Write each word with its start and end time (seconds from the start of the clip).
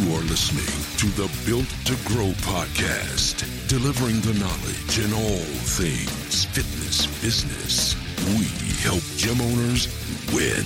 You 0.00 0.14
are 0.14 0.22
listening 0.22 0.64
to 0.96 1.06
the 1.14 1.28
Built 1.44 1.68
to 1.84 1.94
Grow 2.08 2.30
podcast, 2.40 3.44
delivering 3.68 4.22
the 4.22 4.32
knowledge 4.40 4.98
in 4.98 5.12
all 5.12 5.44
things 5.76 6.46
fitness 6.46 7.06
business. 7.20 7.94
We 8.28 8.46
help 8.80 9.02
gym 9.18 9.42
owners 9.42 9.88
win. 10.32 10.64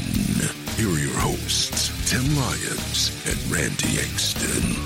Here 0.76 0.88
are 0.88 1.04
your 1.04 1.18
hosts, 1.18 1.90
Tim 2.08 2.22
Lyons 2.36 3.10
and 3.26 3.50
Randy 3.50 3.98
Engston. 3.98 4.76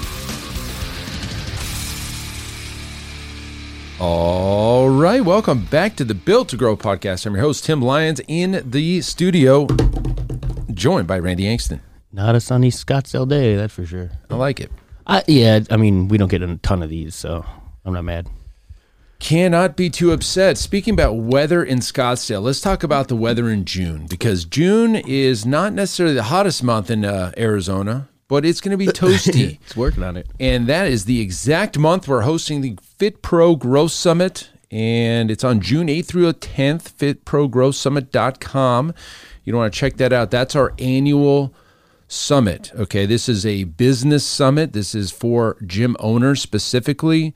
All 4.01 4.89
right, 4.89 5.23
welcome 5.23 5.67
back 5.67 5.95
to 5.97 6.05
the 6.05 6.15
Built 6.15 6.49
to 6.49 6.57
Grow 6.57 6.75
podcast. 6.75 7.27
I'm 7.27 7.35
your 7.35 7.43
host, 7.43 7.67
Tim 7.67 7.83
Lyons, 7.83 8.23
in 8.29 8.63
the 8.65 9.03
studio, 9.03 9.67
joined 10.73 11.07
by 11.07 11.19
Randy 11.19 11.45
Angston. 11.45 11.81
Not 12.13 12.35
a 12.35 12.41
sunny 12.41 12.71
Scottsdale 12.71 13.29
day, 13.29 13.57
that's 13.57 13.75
for 13.75 13.85
sure. 13.85 14.11
I 14.31 14.37
like 14.37 14.61
it. 14.61 14.71
I, 15.07 15.23
yeah, 15.27 15.61
I 15.71 15.77
mean, 15.77 16.09
we 16.09 16.19
don't 16.19 16.29
get 16.29 16.43
a 16.43 16.57
ton 16.59 16.83
of 16.83 16.91
these, 16.91 17.15
so 17.15 17.45
I'm 17.85 17.93
not 17.93 18.05
mad. 18.05 18.29
Cannot 19.21 19.77
be 19.77 19.91
too 19.91 20.13
upset. 20.13 20.59
Speaking 20.59 20.95
about 20.95 21.15
weather 21.15 21.65
in 21.65 21.81
Scottsdale, 21.81 22.43
let's 22.43 22.61
talk 22.61 22.83
about 22.83 23.09
the 23.09 23.17
weather 23.17 23.51
in 23.51 23.65
June 23.65 24.07
because 24.07 24.45
June 24.45 24.95
is 24.95 25.45
not 25.45 25.73
necessarily 25.73 26.15
the 26.15 26.25
hottest 26.25 26.63
month 26.63 26.91
in 26.91 27.05
uh, 27.05 27.33
Arizona, 27.37 28.09
but 28.29 28.45
it's 28.45 28.61
going 28.61 28.71
to 28.71 28.77
be 28.79 28.87
toasty. 28.93 29.59
It's 29.63 29.77
working 29.77 30.05
on 30.05 30.17
it. 30.17 30.29
and 30.39 30.67
that 30.69 30.87
is 30.87 31.07
the 31.07 31.21
exact 31.21 31.79
month 31.79 32.07
we're 32.07 32.23
hosting 32.23 32.61
the 32.61 32.77
FitPro 32.99 33.59
Growth 33.59 33.93
Summit, 33.93 34.51
and 34.71 35.31
it's 35.31 35.43
on 35.43 35.61
June 35.61 35.89
8th 35.89 36.07
through 36.07 36.27
the 36.27 36.35
10th, 36.35 36.93
fitprogrowthsummit.com. 36.93 38.95
You 39.45 39.53
don't 39.53 39.61
want 39.61 39.73
to 39.73 39.81
check 39.81 39.97
that 39.97 40.13
out. 40.13 40.31
That's 40.31 40.55
our 40.55 40.75
annual 40.79 41.55
summit. 42.09 42.73
Okay, 42.75 43.07
this 43.07 43.29
is 43.29 43.47
a 43.47 43.65
business 43.65 44.25
summit. 44.25 44.73
This 44.73 44.95
is 44.95 45.11
for 45.11 45.57
gym 45.65 45.95
owners 46.01 46.41
specifically. 46.43 47.35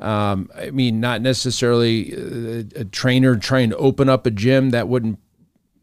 Um, 0.00 0.50
I 0.54 0.70
mean, 0.70 1.00
not 1.00 1.22
necessarily 1.22 2.12
a, 2.12 2.80
a 2.80 2.84
trainer 2.84 3.36
trying 3.36 3.70
to 3.70 3.76
open 3.76 4.08
up 4.08 4.26
a 4.26 4.30
gym. 4.30 4.70
That 4.70 4.88
wouldn't. 4.88 5.18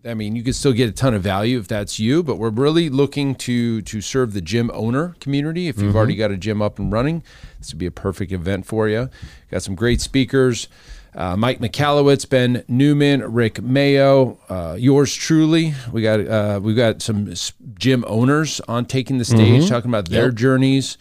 I 0.06 0.14
mean, 0.14 0.36
you 0.36 0.44
could 0.44 0.54
still 0.54 0.74
get 0.74 0.88
a 0.88 0.92
ton 0.92 1.16
of 1.16 1.24
value 1.24 1.58
if 1.58 1.68
that's 1.68 2.00
you, 2.00 2.22
but 2.22 2.36
we're 2.36 2.52
really 2.52 2.90
looking 2.90 3.34
to 3.36 3.82
to 3.82 4.02
serve 4.02 4.34
the 4.34 4.42
gym 4.42 4.70
owner 4.74 5.16
community. 5.20 5.68
If 5.68 5.80
you've 5.80 5.96
already 5.96 6.16
got 6.16 6.30
a 6.30 6.38
gym 6.38 6.62
up 6.62 6.78
and 6.78 6.92
running, 6.92 7.24
this 7.58 7.74
would 7.74 7.80
be 7.80 7.88
a 7.88 7.92
perfect 7.92 8.32
event 8.32 8.68
for 8.68 8.88
you. 8.88 9.10
Got 9.50 9.64
some 9.64 9.74
great 9.76 10.02
speakers. 10.02 10.68
Uh, 11.16 11.38
Mike 11.38 11.60
Michalowicz, 11.60 12.30
Ben 12.30 12.64
Newman, 12.68 13.22
Rick 13.34 13.62
Mayo, 13.62 14.38
uh, 14.50 14.76
yours 14.78 15.14
truly. 15.16 15.74
We 15.92 16.02
got 16.02 16.20
uh, 16.28 16.60
we 16.62 16.74
got 16.74 17.02
some 17.02 17.34
gym 17.76 18.04
owners 18.08 18.60
on 18.68 18.86
taking 18.86 19.18
the 19.18 19.24
stage, 19.26 19.70
talking 19.70 19.90
about 19.90 20.10
their 20.10 20.30
journeys. 20.32 20.98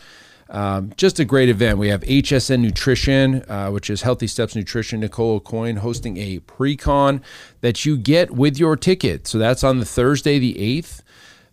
Um, 0.51 0.92
just 0.97 1.19
a 1.19 1.25
great 1.25 1.48
event. 1.48 1.79
We 1.79 1.89
have 1.89 2.03
HSN 2.03 2.61
Nutrition, 2.61 3.42
uh, 3.48 3.70
which 3.70 3.91
is 3.91 4.03
Healthy 4.03 4.29
Steps 4.29 4.55
Nutrition. 4.55 5.01
Nicole 5.01 5.41
Coyne 5.41 5.77
hosting 5.77 6.17
a 6.19 6.39
pre-con 6.41 7.20
that 7.61 7.85
you 7.85 7.97
get 7.97 8.31
with 8.31 8.57
your 8.57 8.77
ticket. 8.77 9.27
So 9.27 9.39
that's 9.39 9.65
on 9.65 9.81
the 9.81 9.87
Thursday, 9.87 10.39
the 10.39 10.57
eighth. 10.59 11.03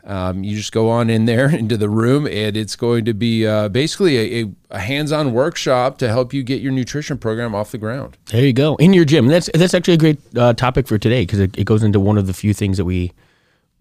Um, 0.03 0.43
you 0.43 0.57
just 0.57 0.71
go 0.71 0.89
on 0.89 1.09
in 1.09 1.25
there 1.25 1.49
into 1.55 1.77
the 1.77 1.89
room, 1.89 2.25
and 2.25 2.57
it's 2.57 2.75
going 2.75 3.05
to 3.05 3.13
be 3.13 3.45
uh, 3.45 3.69
basically 3.69 4.41
a, 4.41 4.51
a, 4.71 4.79
hands-on 4.79 5.33
workshop 5.33 5.97
to 5.99 6.07
help 6.07 6.33
you 6.33 6.43
get 6.43 6.61
your 6.61 6.71
nutrition 6.71 7.17
program 7.17 7.53
off 7.53 7.71
the 7.71 7.77
ground. 7.77 8.17
There 8.27 8.43
you 8.43 8.53
go. 8.53 8.75
In 8.77 8.93
your 8.93 9.05
gym. 9.05 9.27
That's 9.27 9.49
that's 9.53 9.73
actually 9.73 9.95
a 9.95 9.97
great 9.97 10.19
uh, 10.35 10.53
topic 10.53 10.87
for 10.87 10.97
today 10.97 11.23
because 11.23 11.39
it, 11.39 11.57
it 11.57 11.65
goes 11.65 11.83
into 11.83 11.99
one 11.99 12.17
of 12.17 12.27
the 12.27 12.33
few 12.33 12.53
things 12.53 12.77
that 12.77 12.85
we, 12.85 13.11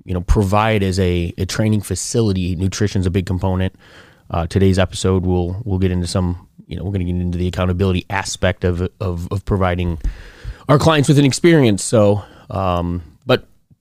you 0.04 0.12
know, 0.12 0.20
provide 0.20 0.82
as 0.82 0.98
a, 1.00 1.32
a 1.38 1.46
training 1.46 1.80
facility. 1.80 2.54
Nutrition's 2.54 3.06
a 3.06 3.10
big 3.10 3.26
component. 3.26 3.74
Uh, 4.30 4.46
today's 4.46 4.78
episode, 4.78 5.24
we'll 5.24 5.60
we'll 5.64 5.78
get 5.78 5.90
into 5.90 6.06
some. 6.06 6.46
You 6.66 6.76
know, 6.76 6.84
we're 6.84 6.92
going 6.92 7.04
to 7.04 7.12
get 7.12 7.20
into 7.20 7.38
the 7.38 7.48
accountability 7.48 8.04
aspect 8.10 8.64
of 8.64 8.82
of, 9.00 9.30
of 9.32 9.44
providing 9.44 9.98
our 10.68 10.78
clients 10.78 11.08
with 11.08 11.18
an 11.18 11.24
experience. 11.24 11.82
So, 11.82 12.22
um, 12.48 13.02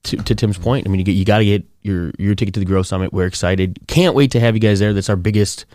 to, 0.03 0.17
to 0.17 0.35
Tim's 0.35 0.57
point, 0.57 0.87
I 0.87 0.89
mean, 0.89 0.99
you, 0.99 1.05
get, 1.05 1.11
you 1.13 1.25
got 1.25 1.39
to 1.39 1.45
get 1.45 1.65
your 1.81 2.11
your 2.17 2.35
ticket 2.35 2.53
to 2.55 2.59
the 2.59 2.65
Grow 2.65 2.83
Summit. 2.83 3.11
We're 3.13 3.25
excited. 3.27 3.79
Can't 3.87 4.15
wait 4.15 4.31
to 4.31 4.39
have 4.39 4.55
you 4.55 4.59
guys 4.61 4.79
there. 4.79 4.93
That's 4.93 5.09
our 5.09 5.15
biggest, 5.15 5.65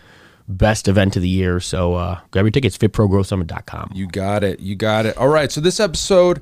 best 0.47 0.87
event 0.87 1.15
of 1.15 1.21
the 1.21 1.29
year. 1.29 1.59
So 1.59 1.93
uh, 1.95 2.19
grab 2.31 2.45
your 2.45 2.51
tickets, 2.51 2.77
fitprogrowsummit.com. 2.77 3.91
You 3.93 4.07
got 4.07 4.43
it. 4.43 4.59
You 4.59 4.75
got 4.75 5.05
it. 5.05 5.15
All 5.17 5.27
right. 5.27 5.51
So 5.51 5.61
this 5.61 5.79
episode, 5.79 6.41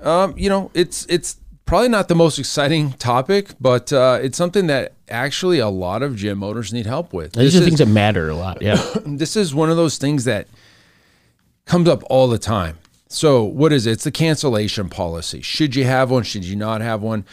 um, 0.00 0.34
you 0.36 0.48
know, 0.48 0.70
it's 0.74 1.06
it's 1.06 1.36
probably 1.66 1.88
not 1.88 2.08
the 2.08 2.14
most 2.14 2.38
exciting 2.38 2.92
topic, 2.94 3.50
but 3.60 3.92
uh, 3.92 4.18
it's 4.22 4.38
something 4.38 4.68
that 4.68 4.92
actually 5.08 5.58
a 5.58 5.68
lot 5.68 6.02
of 6.02 6.16
gym 6.16 6.42
owners 6.42 6.72
need 6.72 6.86
help 6.86 7.12
with. 7.12 7.32
These 7.32 7.52
This 7.52 7.54
are 7.56 7.58
is- 7.58 7.64
things 7.66 7.78
that 7.80 7.88
matter 7.88 8.28
a 8.30 8.34
lot. 8.36 8.62
Yeah. 8.62 8.82
this 9.06 9.36
is 9.36 9.54
one 9.54 9.70
of 9.70 9.76
those 9.76 9.98
things 9.98 10.24
that 10.24 10.46
comes 11.66 11.88
up 11.88 12.02
all 12.08 12.28
the 12.28 12.38
time. 12.38 12.78
So, 13.08 13.42
what 13.42 13.72
is 13.72 13.86
it? 13.86 13.92
It's 13.92 14.04
the 14.04 14.10
cancellation 14.10 14.88
policy. 14.88 15.40
Should 15.40 15.74
you 15.74 15.84
have 15.84 16.10
one? 16.10 16.22
Should 16.22 16.44
you 16.44 16.56
not 16.56 16.82
have 16.82 17.02
one? 17.02 17.24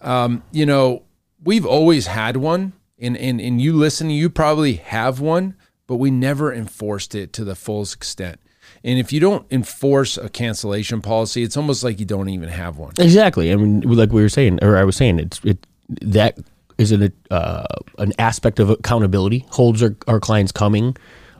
Um, 0.00 0.42
you 0.52 0.64
know, 0.64 1.02
we've 1.42 1.66
always 1.66 2.06
had 2.06 2.36
one, 2.36 2.72
and, 2.98 3.16
and, 3.16 3.40
and 3.40 3.60
you 3.60 3.72
listen, 3.72 4.10
you 4.10 4.30
probably 4.30 4.74
have 4.74 5.20
one, 5.20 5.56
but 5.86 5.96
we 5.96 6.10
never 6.10 6.52
enforced 6.52 7.14
it 7.14 7.32
to 7.34 7.44
the 7.44 7.56
fullest 7.56 7.94
extent. 7.94 8.38
And 8.84 8.98
if 8.98 9.12
you 9.12 9.20
don't 9.20 9.50
enforce 9.50 10.18
a 10.18 10.28
cancellation 10.28 11.00
policy, 11.00 11.42
it's 11.42 11.56
almost 11.56 11.82
like 11.82 11.98
you 11.98 12.06
don't 12.06 12.28
even 12.28 12.50
have 12.50 12.76
one. 12.76 12.92
exactly. 12.98 13.50
I 13.50 13.56
mean, 13.56 13.80
like 13.80 14.12
we 14.12 14.22
were 14.22 14.28
saying, 14.28 14.60
or 14.62 14.76
I 14.76 14.84
was 14.84 14.94
saying, 14.94 15.18
it's 15.18 15.40
it 15.44 15.66
that 16.02 16.38
is 16.78 16.92
an 16.92 17.12
uh, 17.30 17.64
an 17.98 18.12
aspect 18.18 18.60
of 18.60 18.70
accountability. 18.70 19.46
Holds 19.50 19.82
our, 19.82 19.96
our 20.06 20.20
clients 20.20 20.52
coming. 20.52 20.96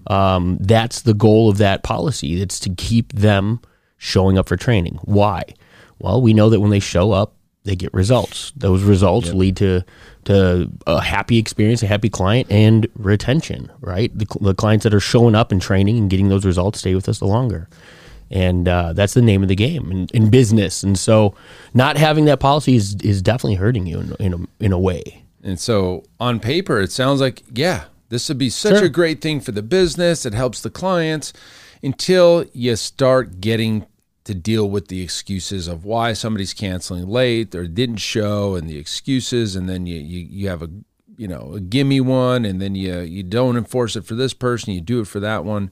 Um, 0.07 0.59
that's 0.61 1.03
the 1.03 1.15
goal 1.15 1.51
of 1.51 1.59
that 1.59 1.83
policy. 1.83 2.41
It's 2.41 2.59
to 2.61 2.71
keep 2.71 3.13
them 3.13 3.61
showing 4.05 4.37
up 4.39 4.47
for 4.47 4.57
training. 4.57 4.99
Why? 5.03 5.43
Well, 5.99 6.21
we 6.21 6.35
know 6.35 6.51
that 6.51 6.61
when 6.61 6.71
they 6.71 6.81
show 6.81 7.13
up, 7.13 7.35
they 7.65 7.75
get 7.75 7.93
results. 7.95 8.53
Those 8.55 8.83
results 8.83 9.33
lead 9.33 9.57
to 9.57 9.83
to 10.25 10.71
a 10.87 11.01
happy 11.01 11.39
experience, 11.39 11.83
a 11.83 11.87
happy 11.87 12.11
client, 12.11 12.47
and 12.51 12.87
retention. 12.97 13.73
Right? 13.81 14.17
The, 14.17 14.27
the 14.41 14.55
clients 14.55 14.83
that 14.85 14.93
are 14.93 15.01
showing 15.01 15.35
up 15.35 15.51
and 15.51 15.61
training 15.63 15.97
and 15.97 16.11
getting 16.11 16.29
those 16.29 16.45
results 16.45 16.81
stay 16.81 16.95
with 16.95 17.09
us 17.09 17.19
the 17.19 17.27
longer. 17.27 17.69
And 18.31 18.69
uh, 18.69 18.93
that's 18.93 19.15
the 19.15 19.23
name 19.23 19.43
of 19.43 19.49
the 19.49 19.55
game 19.55 19.91
in, 19.91 20.09
in 20.13 20.31
business. 20.31 20.83
And 20.83 20.99
so, 20.99 21.35
not 21.73 21.97
having 21.97 22.25
that 22.27 22.41
policy 22.41 22.75
is, 22.77 22.97
is 22.97 23.23
definitely 23.23 23.55
hurting 23.55 23.87
you 23.87 24.01
in, 24.01 24.17
in, 24.19 24.35
a, 24.35 24.65
in 24.65 24.73
a 24.73 24.79
way. 24.79 25.25
And 25.43 25.61
so 25.61 26.05
on 26.19 26.41
paper, 26.41 26.81
it 26.81 26.91
sounds 26.91 27.21
like, 27.21 27.43
yeah, 27.55 27.85
this 28.09 28.29
would 28.29 28.39
be 28.39 28.51
such 28.51 28.77
Sure. 28.77 28.87
a 28.87 28.89
great 28.89 29.21
thing 29.21 29.41
for 29.41 29.53
the 29.53 29.63
business. 29.63 30.25
It 30.27 30.35
helps 30.35 30.63
the 30.63 30.71
clients 30.71 31.33
until 31.83 32.47
you 32.53 32.77
start 32.77 33.41
getting 33.41 33.87
to 34.25 34.35
deal 34.35 34.69
with 34.69 34.89
the 34.89 35.03
excuses 35.03 35.69
of 35.69 35.85
why 35.85 36.13
somebody's 36.15 36.55
canceling 36.55 37.07
late 37.07 37.55
or 37.55 37.67
didn't 37.67 37.99
show 37.99 38.55
and 38.55 38.69
the 38.69 38.79
excuses. 38.79 39.55
And 39.57 39.69
then 39.69 39.87
you, 39.87 39.97
you, 40.01 40.21
you 40.31 40.49
have 40.49 40.63
a, 40.63 40.71
you 41.17 41.29
know, 41.29 41.53
a 41.55 41.61
gimme 41.61 42.01
one 42.01 42.45
and 42.45 42.61
then 42.61 42.75
you, 42.75 43.01
you 43.01 43.23
don't 43.23 43.57
enforce 43.57 43.97
it 43.97 44.05
for 44.07 44.15
this 44.15 44.33
person. 44.35 44.73
You 44.73 44.81
do 44.81 45.01
it 45.01 45.07
for 45.09 45.21
that 45.21 45.45
one. 45.45 45.71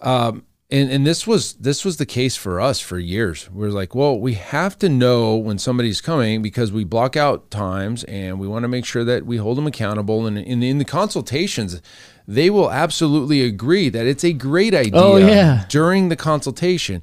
Um, 0.00 0.44
and, 0.70 0.90
and 0.90 1.06
this 1.06 1.26
was 1.26 1.54
this 1.54 1.82
was 1.82 1.96
the 1.96 2.04
case 2.04 2.36
for 2.36 2.60
us 2.60 2.78
for 2.78 2.98
years. 2.98 3.48
We're 3.50 3.70
like, 3.70 3.94
well, 3.94 4.18
we 4.20 4.34
have 4.34 4.78
to 4.80 4.88
know 4.90 5.34
when 5.34 5.58
somebody's 5.58 6.02
coming 6.02 6.42
because 6.42 6.70
we 6.70 6.84
block 6.84 7.16
out 7.16 7.50
times 7.50 8.04
and 8.04 8.38
we 8.38 8.46
want 8.46 8.64
to 8.64 8.68
make 8.68 8.84
sure 8.84 9.02
that 9.04 9.24
we 9.24 9.38
hold 9.38 9.56
them 9.56 9.66
accountable. 9.66 10.26
And 10.26 10.36
in, 10.38 10.62
in 10.62 10.76
the 10.76 10.84
consultations, 10.84 11.80
they 12.26 12.50
will 12.50 12.70
absolutely 12.70 13.42
agree 13.42 13.88
that 13.88 14.06
it's 14.06 14.24
a 14.24 14.34
great 14.34 14.74
idea 14.74 14.92
Oh, 15.02 15.16
yeah. 15.16 15.64
during 15.70 16.10
the 16.10 16.16
consultation. 16.16 17.02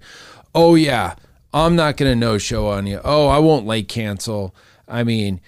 Oh 0.56 0.76
yeah, 0.76 1.16
I'm 1.54 1.76
not 1.76 1.98
going 1.98 2.12
to 2.12 2.16
no 2.16 2.38
show 2.38 2.68
on 2.68 2.88
you. 2.88 3.02
Oh, 3.04 3.28
I 3.28 3.40
won't 3.40 3.68
late 3.68 3.90
cancel. 3.90 4.56
I 4.88 5.04
mean, 5.04 5.42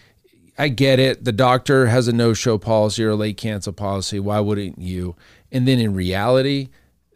I 0.57 0.67
get 0.67 0.99
it. 0.99 1.23
The 1.23 1.31
doctor 1.31 1.87
has 1.87 2.07
a 2.07 2.13
no 2.13 2.33
show 2.33 2.57
policy 2.57 3.03
or 3.05 3.11
a 3.11 3.15
late 3.15 3.37
cancel 3.37 3.73
policy. 3.73 4.19
Why 4.19 4.41
wouldn't 4.41 4.79
you? 4.79 5.15
And 5.51 5.67
then 5.67 5.79
in 5.79 5.93
reality, 5.93 6.69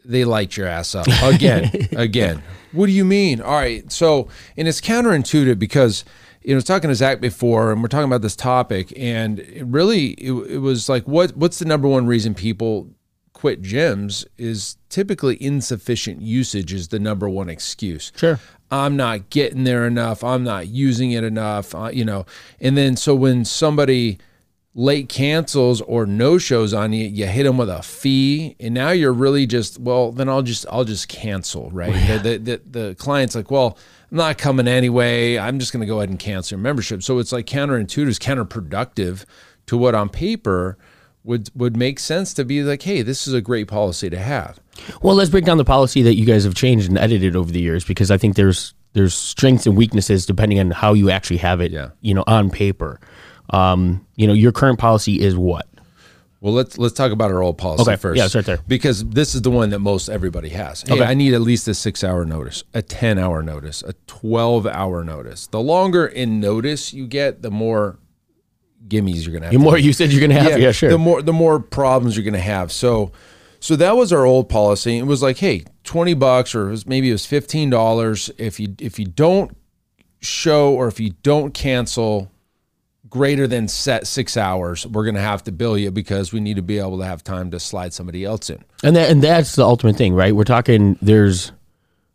they 0.06 0.24
light 0.24 0.56
your 0.56 0.68
ass 0.68 0.96
up 0.96 1.08
again, 1.24 1.90
again. 1.92 2.42
What 2.72 2.86
do 2.86 2.94
you 2.94 3.06
mean? 3.06 3.42
All 3.42 3.54
right. 3.54 3.92
So, 3.92 4.30
and 4.56 4.70
it's 4.70 4.80
counterintuitive 4.80 5.60
because, 5.60 6.06
you 6.42 6.50
know, 6.50 6.56
I 6.56 6.58
was 6.58 6.64
talking 6.64 6.90
to 6.90 6.96
Zach 6.96 7.20
before 7.20 7.74
and 7.74 7.82
we're 7.82 7.90
talking 7.90 8.06
about 8.06 8.22
this 8.22 8.38
topic 8.38 8.94
and 8.96 9.40
it 9.40 9.66
really, 9.66 10.12
it, 10.12 10.32
it 10.32 10.58
was 10.60 10.88
like, 10.88 11.08
what, 11.08 11.36
what's 11.36 11.60
the 11.60 11.66
number 11.66 11.90
one 11.90 12.08
reason 12.08 12.36
people 12.36 12.90
quit 13.42 13.64
gyms 13.64 14.24
is 14.38 14.78
typically 14.90 15.36
insufficient 15.44 16.22
usage 16.22 16.72
is 16.72 16.90
the 16.90 17.00
number 17.00 17.28
one 17.28 17.50
excuse. 17.50 18.12
Sure. 18.16 18.40
I'm 18.70 18.96
not 18.96 19.32
getting 19.32 19.64
there 19.64 19.88
enough. 19.88 20.24
I'm 20.24 20.44
not 20.44 20.68
using 20.68 21.12
it 21.12 21.24
enough. 21.24 21.74
Uh, 21.74 21.90
you 21.92 22.06
know, 22.06 22.28
and 22.60 22.78
then 22.78 22.96
so 22.96 23.16
when 23.16 23.44
somebody 23.44 24.20
late 24.76 25.10
cancels 25.10 25.82
or 25.82 26.06
no 26.06 26.38
shows 26.38 26.72
on 26.72 26.94
you, 26.94 27.08
you 27.08 27.26
hit 27.26 27.46
them 27.46 27.58
with 27.58 27.68
a 27.68 27.82
fee, 27.82 28.56
and 28.60 28.76
now 28.76 28.92
you're 28.92 29.12
really 29.12 29.48
just 29.48 29.80
well. 29.80 30.12
Then 30.12 30.30
I'll 30.30 30.44
just 30.44 30.68
I'll 30.72 30.86
just 30.86 31.08
cancel, 31.08 31.72
right? 31.72 31.92
The, 32.22 32.38
the, 32.38 32.38
the 32.38 32.62
the 32.80 32.96
client's 32.96 33.34
like, 33.34 33.50
well, 33.50 33.76
I'm 34.12 34.18
not 34.18 34.38
coming 34.38 34.68
anyway. 34.68 35.40
I'm 35.40 35.58
just 35.58 35.74
going 35.74 35.82
to 35.82 35.88
go 35.88 35.98
ahead 35.98 36.10
and 36.10 36.20
cancel 36.20 36.58
your 36.58 36.64
membership. 36.64 37.02
So 37.02 37.18
it's 37.18 37.32
like 37.32 37.48
counterintuitive, 37.48 38.20
counterproductive 38.20 39.26
to 39.66 39.78
what 39.80 39.96
on 39.96 40.10
paper 40.10 40.78
would 41.24 41.50
would 41.56 41.78
make 41.78 42.00
sense 42.00 42.34
to 42.36 42.44
be 42.46 42.64
like, 42.64 42.82
hey, 42.84 43.02
this 43.02 43.28
is 43.28 43.34
a 43.34 43.42
great 43.42 43.68
policy 43.68 44.10
to 44.10 44.18
have. 44.18 44.60
Well, 45.02 45.16
let's 45.16 45.30
break 45.30 45.46
down 45.46 45.58
the 45.58 45.66
policy 45.66 46.02
that 46.04 46.16
you 46.16 46.26
guys 46.26 46.44
have 46.44 46.56
changed 46.56 46.90
and 46.90 46.98
edited 46.98 47.36
over 47.36 47.52
the 47.52 47.62
years 47.62 47.84
because 47.86 48.10
I 48.12 48.18
think 48.18 48.36
there's 48.36 48.74
there's 48.94 49.14
strengths 49.14 49.66
and 49.68 49.78
weaknesses 49.78 50.26
depending 50.26 50.60
on 50.60 50.72
how 50.72 50.94
you 50.94 51.10
actually 51.10 51.38
have 51.38 51.62
it, 51.62 51.72
Yeah. 51.72 51.90
you 52.02 52.14
know, 52.14 52.24
on 52.28 52.50
paper. 52.50 53.00
Um, 53.52 54.06
you 54.16 54.28
know, 54.28 54.34
your 54.34 54.52
current 54.52 54.80
policy 54.80 55.20
is 55.22 55.36
what? 55.36 55.68
Well, 56.40 56.54
let's 56.54 56.78
let's 56.80 56.96
talk 56.96 57.12
about 57.12 57.30
our 57.32 57.44
old 57.44 57.58
policy 57.60 57.84
Okay. 57.84 57.96
first. 57.98 58.18
Yeah, 58.18 58.28
start 58.28 58.46
there. 58.46 58.60
Because 58.68 59.06
this 59.06 59.36
is 59.36 59.44
the 59.44 59.52
one 59.52 59.70
that 59.70 59.80
most 59.80 60.10
everybody 60.10 60.50
has. 60.50 60.82
Hey, 60.82 60.96
Okay. 60.96 61.04
I 61.04 61.14
need 61.14 61.34
at 61.36 61.42
least 61.42 61.68
a 61.68 61.74
six 61.76 62.04
hour 62.04 62.26
notice, 62.26 62.64
a 62.74 62.82
10 62.82 63.20
hour 63.20 63.44
notice, 63.44 63.84
a 63.84 63.94
12 64.08 64.66
hour 64.66 65.04
notice. 65.04 65.46
The 65.48 65.60
longer 65.62 66.08
in 66.08 66.40
notice 66.40 66.94
you 66.94 67.06
get, 67.06 67.44
the 67.44 67.52
more 67.52 68.00
gimmies 68.88 69.26
you're 69.26 69.34
to 69.42 69.48
have. 69.48 69.54
The 69.54 69.60
to 69.60 69.64
more 69.64 69.78
you 69.78 69.94
said 69.94 70.12
you're 70.12 70.22
to 70.28 70.34
have, 70.34 70.60
yeah, 70.60 70.72
sure. 70.72 70.90
The 70.90 70.98
more 70.98 71.22
the 71.22 71.34
more 71.34 71.60
problems 71.60 72.16
you're 72.16 72.24
to 72.34 72.40
have. 72.40 72.72
So 72.72 73.12
so 73.60 73.76
that 73.76 73.96
was 73.96 74.12
our 74.12 74.26
old 74.26 74.50
policy. 74.50 74.98
It 74.98 75.06
was 75.06 75.22
like, 75.22 75.38
hey, 75.38 75.66
20 75.84 76.16
bucks 76.16 76.56
or 76.56 76.68
it 76.68 76.72
was, 76.72 76.88
maybe 76.88 77.10
it 77.10 77.14
was 77.14 77.28
$15 77.28 78.32
if 78.38 78.60
you 78.60 78.76
if 78.80 78.98
you 78.98 79.06
don't 79.06 79.56
show 80.20 80.74
or 80.74 80.88
if 80.88 81.00
you 81.00 81.12
don't 81.22 81.54
cancel 81.54 82.32
greater 83.10 83.46
than 83.46 83.68
set 83.68 84.08
6 84.08 84.38
hours, 84.38 84.88
we're 84.88 85.04
going 85.04 85.16
to 85.16 85.22
have 85.22 85.44
to 85.44 85.52
bill 85.52 85.78
you 85.78 85.92
because 85.92 86.32
we 86.34 86.40
need 86.40 86.56
to 86.56 86.62
be 86.62 86.80
able 86.80 86.98
to 86.98 87.06
have 87.06 87.24
time 87.24 87.52
to 87.52 87.60
slide 87.60 87.94
somebody 87.94 88.26
else 88.26 88.50
in. 88.50 88.64
And 88.84 88.96
that 88.96 89.12
and 89.12 89.22
that's 89.22 89.56
the 89.56 89.64
ultimate 89.64 89.96
thing, 89.96 90.16
right? 90.16 90.36
We're 90.36 90.44
talking 90.44 90.98
there's 91.02 91.52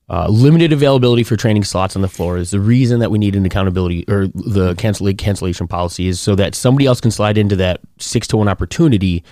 uh, 0.09 0.29
limited 0.29 0.73
availability 0.73 1.25
for 1.25 1.37
training 1.37 1.65
slots 1.65 1.97
on 1.97 2.03
the 2.03 2.09
floor 2.09 2.37
is 2.37 2.51
the 2.53 2.61
reason 2.61 3.01
that 3.01 3.11
we 3.11 3.19
need 3.19 3.35
an 3.35 3.45
accountability 3.45 4.05
or 4.09 4.29
the 4.29 4.75
cancel 4.77 5.13
cancellation 5.15 5.67
policy 5.67 6.07
is 6.07 6.21
so 6.21 6.35
that 6.37 6.55
somebody 6.55 6.87
else 6.87 7.01
can 7.01 7.11
slide 7.11 7.37
into 7.37 7.57
that 7.57 7.81
six 7.99 8.29
to 8.29 8.37
one 8.37 8.49
opportunity 8.49 9.25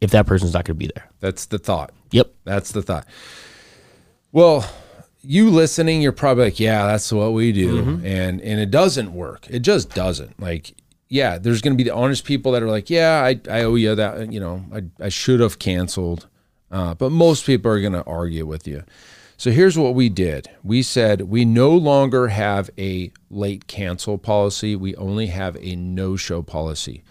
if 0.00 0.10
that 0.10 0.26
person's 0.26 0.52
not 0.52 0.64
going 0.64 0.76
to 0.76 0.78
be 0.78 0.90
there. 0.94 1.08
That's 1.20 1.46
the 1.46 1.58
thought. 1.58 1.92
Yep. 2.10 2.32
That's 2.44 2.72
the 2.72 2.82
thought. 2.82 3.06
Well, 4.32 4.68
you 5.22 5.50
listening, 5.50 6.02
you're 6.02 6.12
probably 6.12 6.44
like, 6.44 6.60
yeah, 6.60 6.86
that's 6.86 7.10
what 7.12 7.32
we 7.32 7.52
do. 7.52 8.00
And 8.04 8.40
and 8.40 8.60
it 8.60 8.70
doesn't 8.70 9.12
work. 9.12 9.46
It 9.50 9.60
just 9.60 9.94
doesn't. 9.94 10.40
Like, 10.40 10.74
yeah, 11.08 11.38
there's 11.38 11.60
gonna 11.60 11.76
be 11.76 11.82
the 11.82 11.94
honest 11.94 12.24
people 12.24 12.52
that 12.52 12.62
are 12.62 12.68
like, 12.68 12.88
yeah, 12.88 13.22
I, 13.22 13.40
I 13.50 13.62
owe 13.62 13.74
you 13.74 13.94
that, 13.94 14.32
you 14.32 14.40
know, 14.40 14.64
I, 14.72 14.82
I 15.04 15.08
should 15.08 15.40
have 15.40 15.58
canceled. 15.58 16.26
Uh, 16.70 16.94
but 16.94 17.10
most 17.10 17.44
people 17.44 17.70
are 17.70 17.80
gonna 17.80 18.04
argue 18.06 18.46
with 18.46 18.66
you. 18.66 18.84
So 19.40 19.50
here's 19.50 19.78
what 19.78 19.94
we 19.94 20.10
did. 20.10 20.50
We 20.62 20.82
said 20.82 21.22
we 21.22 21.46
no 21.46 21.70
longer 21.70 22.28
have 22.28 22.68
a 22.76 23.10
late 23.30 23.66
cancel 23.66 24.18
policy. 24.18 24.76
We 24.76 24.94
only 24.96 25.28
have 25.28 25.56
a 25.62 25.76
no-show 25.76 26.42
policy. 26.42 27.04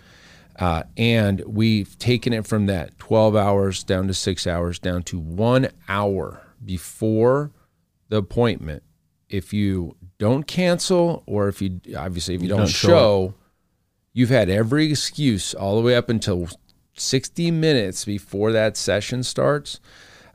Uh, 0.56 0.84
and 0.96 1.42
we've 1.48 1.98
taken 1.98 2.32
it 2.32 2.46
from 2.46 2.68
that 2.68 3.00
12 3.00 3.36
hours 3.36 3.84
down 3.84 4.06
to 4.10 4.14
six 4.14 4.46
hours 4.46 4.78
down 4.78 5.02
to 5.06 5.18
one 5.18 5.70
hour 5.88 6.44
before 6.64 7.50
the 8.10 8.18
appointment. 8.18 8.84
If 9.28 9.52
you 9.52 9.96
don't 10.20 10.44
cancel, 10.44 11.24
or 11.26 11.48
if 11.48 11.64
you 11.64 11.82
obviously 11.98 12.36
if 12.36 12.44
you, 12.44 12.50
don't, 12.50 12.60
don't 12.60 12.68
show 12.68 12.88
show, 12.88 13.34
you've 14.14 14.30
had 14.30 14.52
every 14.52 14.92
excuse 14.92 15.56
all 15.56 15.78
the 15.78 15.82
way 15.82 15.96
up 15.96 16.10
until 16.10 16.48
60 16.94 17.50
minutes 17.50 18.06
before 18.06 18.52
that 18.52 18.78
session 18.78 19.24
starts 19.24 19.80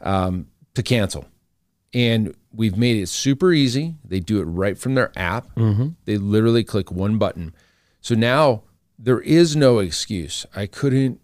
um, 0.00 0.48
to 0.74 0.82
cancel. 0.82 1.26
And 1.94 2.34
we've 2.52 2.76
made 2.76 3.00
it 3.00 3.08
super 3.08 3.52
easy. 3.52 3.94
They 4.04 4.20
do 4.20 4.40
it 4.40 4.44
right 4.44 4.76
from 4.76 4.94
their 4.94 5.12
app. 5.16 5.54
Mm-hmm. 5.54 5.90
They 6.04 6.18
literally 6.18 6.64
click 6.64 6.90
one 6.90 7.18
button. 7.18 7.54
So 8.00 8.14
now 8.14 8.64
there 8.98 9.20
is 9.20 9.56
no 9.56 9.78
excuse. 9.78 10.44
I 10.54 10.66
couldn't 10.66 11.20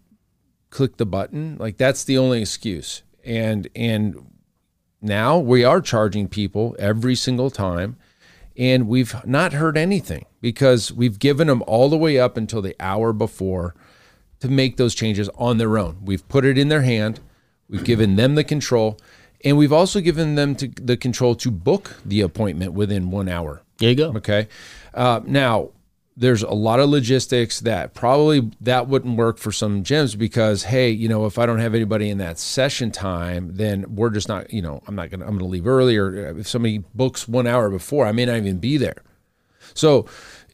click 0.69 0.97
the 0.97 1.05
button. 1.05 1.57
Like 1.59 1.77
that's 1.77 2.03
the 2.03 2.17
only 2.17 2.41
excuse. 2.41 3.03
And 3.23 3.67
and 3.75 4.15
now 5.01 5.37
we 5.37 5.63
are 5.63 5.81
charging 5.81 6.27
people 6.27 6.75
every 6.79 7.15
single 7.15 7.49
time 7.49 7.97
and 8.57 8.87
we've 8.87 9.15
not 9.25 9.53
heard 9.53 9.77
anything 9.77 10.25
because 10.41 10.91
we've 10.91 11.19
given 11.19 11.47
them 11.47 11.63
all 11.67 11.89
the 11.89 11.97
way 11.97 12.19
up 12.19 12.37
until 12.37 12.61
the 12.61 12.75
hour 12.79 13.13
before 13.13 13.75
to 14.39 14.49
make 14.49 14.77
those 14.77 14.95
changes 14.95 15.29
on 15.35 15.57
their 15.57 15.77
own. 15.77 15.99
We've 16.03 16.27
put 16.27 16.45
it 16.45 16.57
in 16.57 16.67
their 16.67 16.81
hand. 16.81 17.19
We've 17.69 17.83
given 17.83 18.15
them 18.15 18.35
the 18.35 18.43
control 18.43 18.99
and 19.43 19.57
we've 19.57 19.73
also 19.73 19.99
given 20.01 20.35
them 20.35 20.55
to, 20.55 20.67
the 20.67 20.97
control 20.97 21.35
to 21.35 21.51
book 21.51 21.95
the 22.05 22.21
appointment 22.21 22.73
within 22.73 23.11
1 23.11 23.27
hour. 23.29 23.61
There 23.77 23.89
you 23.89 23.95
go. 23.95 24.09
Okay. 24.17 24.47
Uh, 24.93 25.21
now, 25.25 25.69
there's 26.17 26.43
a 26.43 26.51
lot 26.53 26.79
of 26.79 26.89
logistics 26.89 27.61
that 27.61 27.93
probably 27.93 28.51
that 28.59 28.87
wouldn't 28.87 29.17
work 29.17 29.37
for 29.37 29.51
some 29.51 29.81
gyms 29.83 30.15
because 30.17 30.63
hey, 30.63 30.89
you 30.89 31.07
know, 31.07 31.25
if 31.25 31.39
I 31.39 31.45
don't 31.45 31.59
have 31.59 31.73
anybody 31.73 32.09
in 32.09 32.17
that 32.19 32.37
session 32.37 32.91
time, 32.91 33.55
then 33.55 33.85
we're 33.95 34.09
just 34.09 34.27
not, 34.27 34.51
you 34.53 34.61
know, 34.61 34.83
I'm 34.87 34.95
not 34.95 35.09
gonna 35.09 35.25
I'm 35.25 35.37
gonna 35.37 35.49
leave 35.49 35.65
early 35.65 35.95
or 35.97 36.37
if 36.37 36.47
somebody 36.47 36.83
books 36.93 37.27
one 37.27 37.47
hour 37.47 37.69
before, 37.69 38.05
I 38.05 38.11
may 38.11 38.25
not 38.25 38.35
even 38.35 38.59
be 38.59 38.77
there. 38.77 39.01
So 39.73 40.05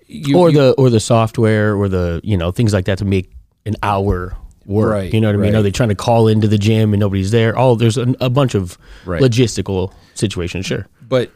you 0.05 0.37
or 0.37 0.51
you- 0.51 0.57
the 0.59 0.71
or 0.77 0.89
the 0.91 0.99
software 0.99 1.75
or 1.75 1.89
the 1.89 2.21
you 2.23 2.37
know 2.37 2.51
things 2.51 2.71
like 2.71 2.85
that 2.85 2.99
to 2.99 3.05
make 3.05 3.31
an 3.65 3.75
hour 3.81 4.37
work. 4.67 4.91
Right, 4.91 5.13
you 5.13 5.19
know 5.21 5.29
what 5.29 5.35
I 5.35 5.37
mean? 5.37 5.53
right. 5.53 5.59
Are 5.59 5.63
they 5.63 5.71
trying 5.71 5.89
to 5.89 5.95
call 5.95 6.27
into 6.27 6.47
the 6.47 6.57
gym 6.57 6.93
and 6.93 6.99
nobody's 6.99 7.31
there? 7.31 7.57
Oh, 7.57 7.75
there's 7.75 7.97
a, 7.97 8.13
a 8.21 8.29
bunch 8.29 8.53
of 8.53 8.77
Right. 9.05 9.21
logistical 9.21 9.93
situations. 10.13 10.65
Sure. 10.67 10.85
but 11.01 11.31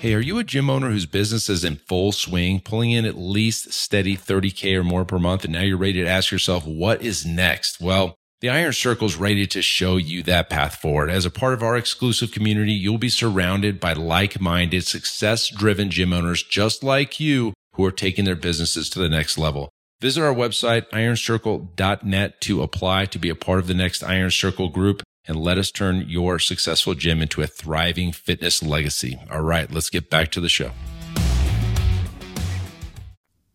Hey, 0.00 0.12
are 0.12 0.20
you 0.20 0.38
a 0.38 0.44
gym 0.44 0.68
owner 0.68 0.90
whose 0.90 1.06
business 1.06 1.48
is 1.48 1.64
in 1.64 1.76
full 1.76 2.12
swing, 2.12 2.60
pulling 2.60 2.90
in 2.90 3.06
at 3.06 3.16
least 3.16 3.72
steady 3.72 4.18
30K 4.18 4.74
or 4.76 4.84
more 4.84 5.06
per 5.06 5.18
month, 5.18 5.44
and 5.44 5.52
now 5.54 5.62
you're 5.62 5.78
ready 5.78 6.02
to 6.02 6.06
ask 6.06 6.30
yourself, 6.30 6.66
what 6.66 7.00
is 7.00 7.24
next? 7.24 7.80
Well, 7.80 8.14
the 8.42 8.50
Iron 8.50 8.74
Circle 8.74 9.06
is 9.06 9.16
ready 9.16 9.46
to 9.46 9.62
show 9.62 9.96
you 9.96 10.22
that 10.24 10.50
path 10.50 10.74
forward. 10.76 11.08
As 11.08 11.24
a 11.24 11.30
part 11.30 11.54
of 11.54 11.62
our 11.62 11.74
exclusive 11.78 12.32
community, 12.32 12.72
you'll 12.74 12.98
be 12.98 13.08
surrounded 13.08 13.80
by 13.80 13.94
like 13.94 14.38
minded, 14.38 14.84
success 14.86 15.48
driven 15.48 15.88
gym 15.88 16.12
owners 16.12 16.42
just 16.42 16.84
like 16.84 17.18
you 17.18 17.54
who 17.76 17.84
are 17.86 17.90
taking 17.90 18.26
their 18.26 18.36
businesses 18.36 18.90
to 18.90 18.98
the 18.98 19.08
next 19.08 19.38
level. 19.38 19.70
Visit 20.04 20.22
our 20.22 20.34
website, 20.34 20.86
ironcircle.net, 20.90 22.38
to 22.42 22.62
apply 22.62 23.06
to 23.06 23.18
be 23.18 23.30
a 23.30 23.34
part 23.34 23.58
of 23.58 23.66
the 23.66 23.72
next 23.72 24.02
Iron 24.02 24.30
Circle 24.30 24.68
group 24.68 25.02
and 25.26 25.34
let 25.34 25.56
us 25.56 25.70
turn 25.70 26.04
your 26.06 26.38
successful 26.38 26.92
gym 26.92 27.22
into 27.22 27.40
a 27.40 27.46
thriving 27.46 28.12
fitness 28.12 28.62
legacy. 28.62 29.18
All 29.30 29.40
right, 29.40 29.70
let's 29.70 29.88
get 29.88 30.10
back 30.10 30.30
to 30.32 30.42
the 30.42 30.50
show. 30.50 30.72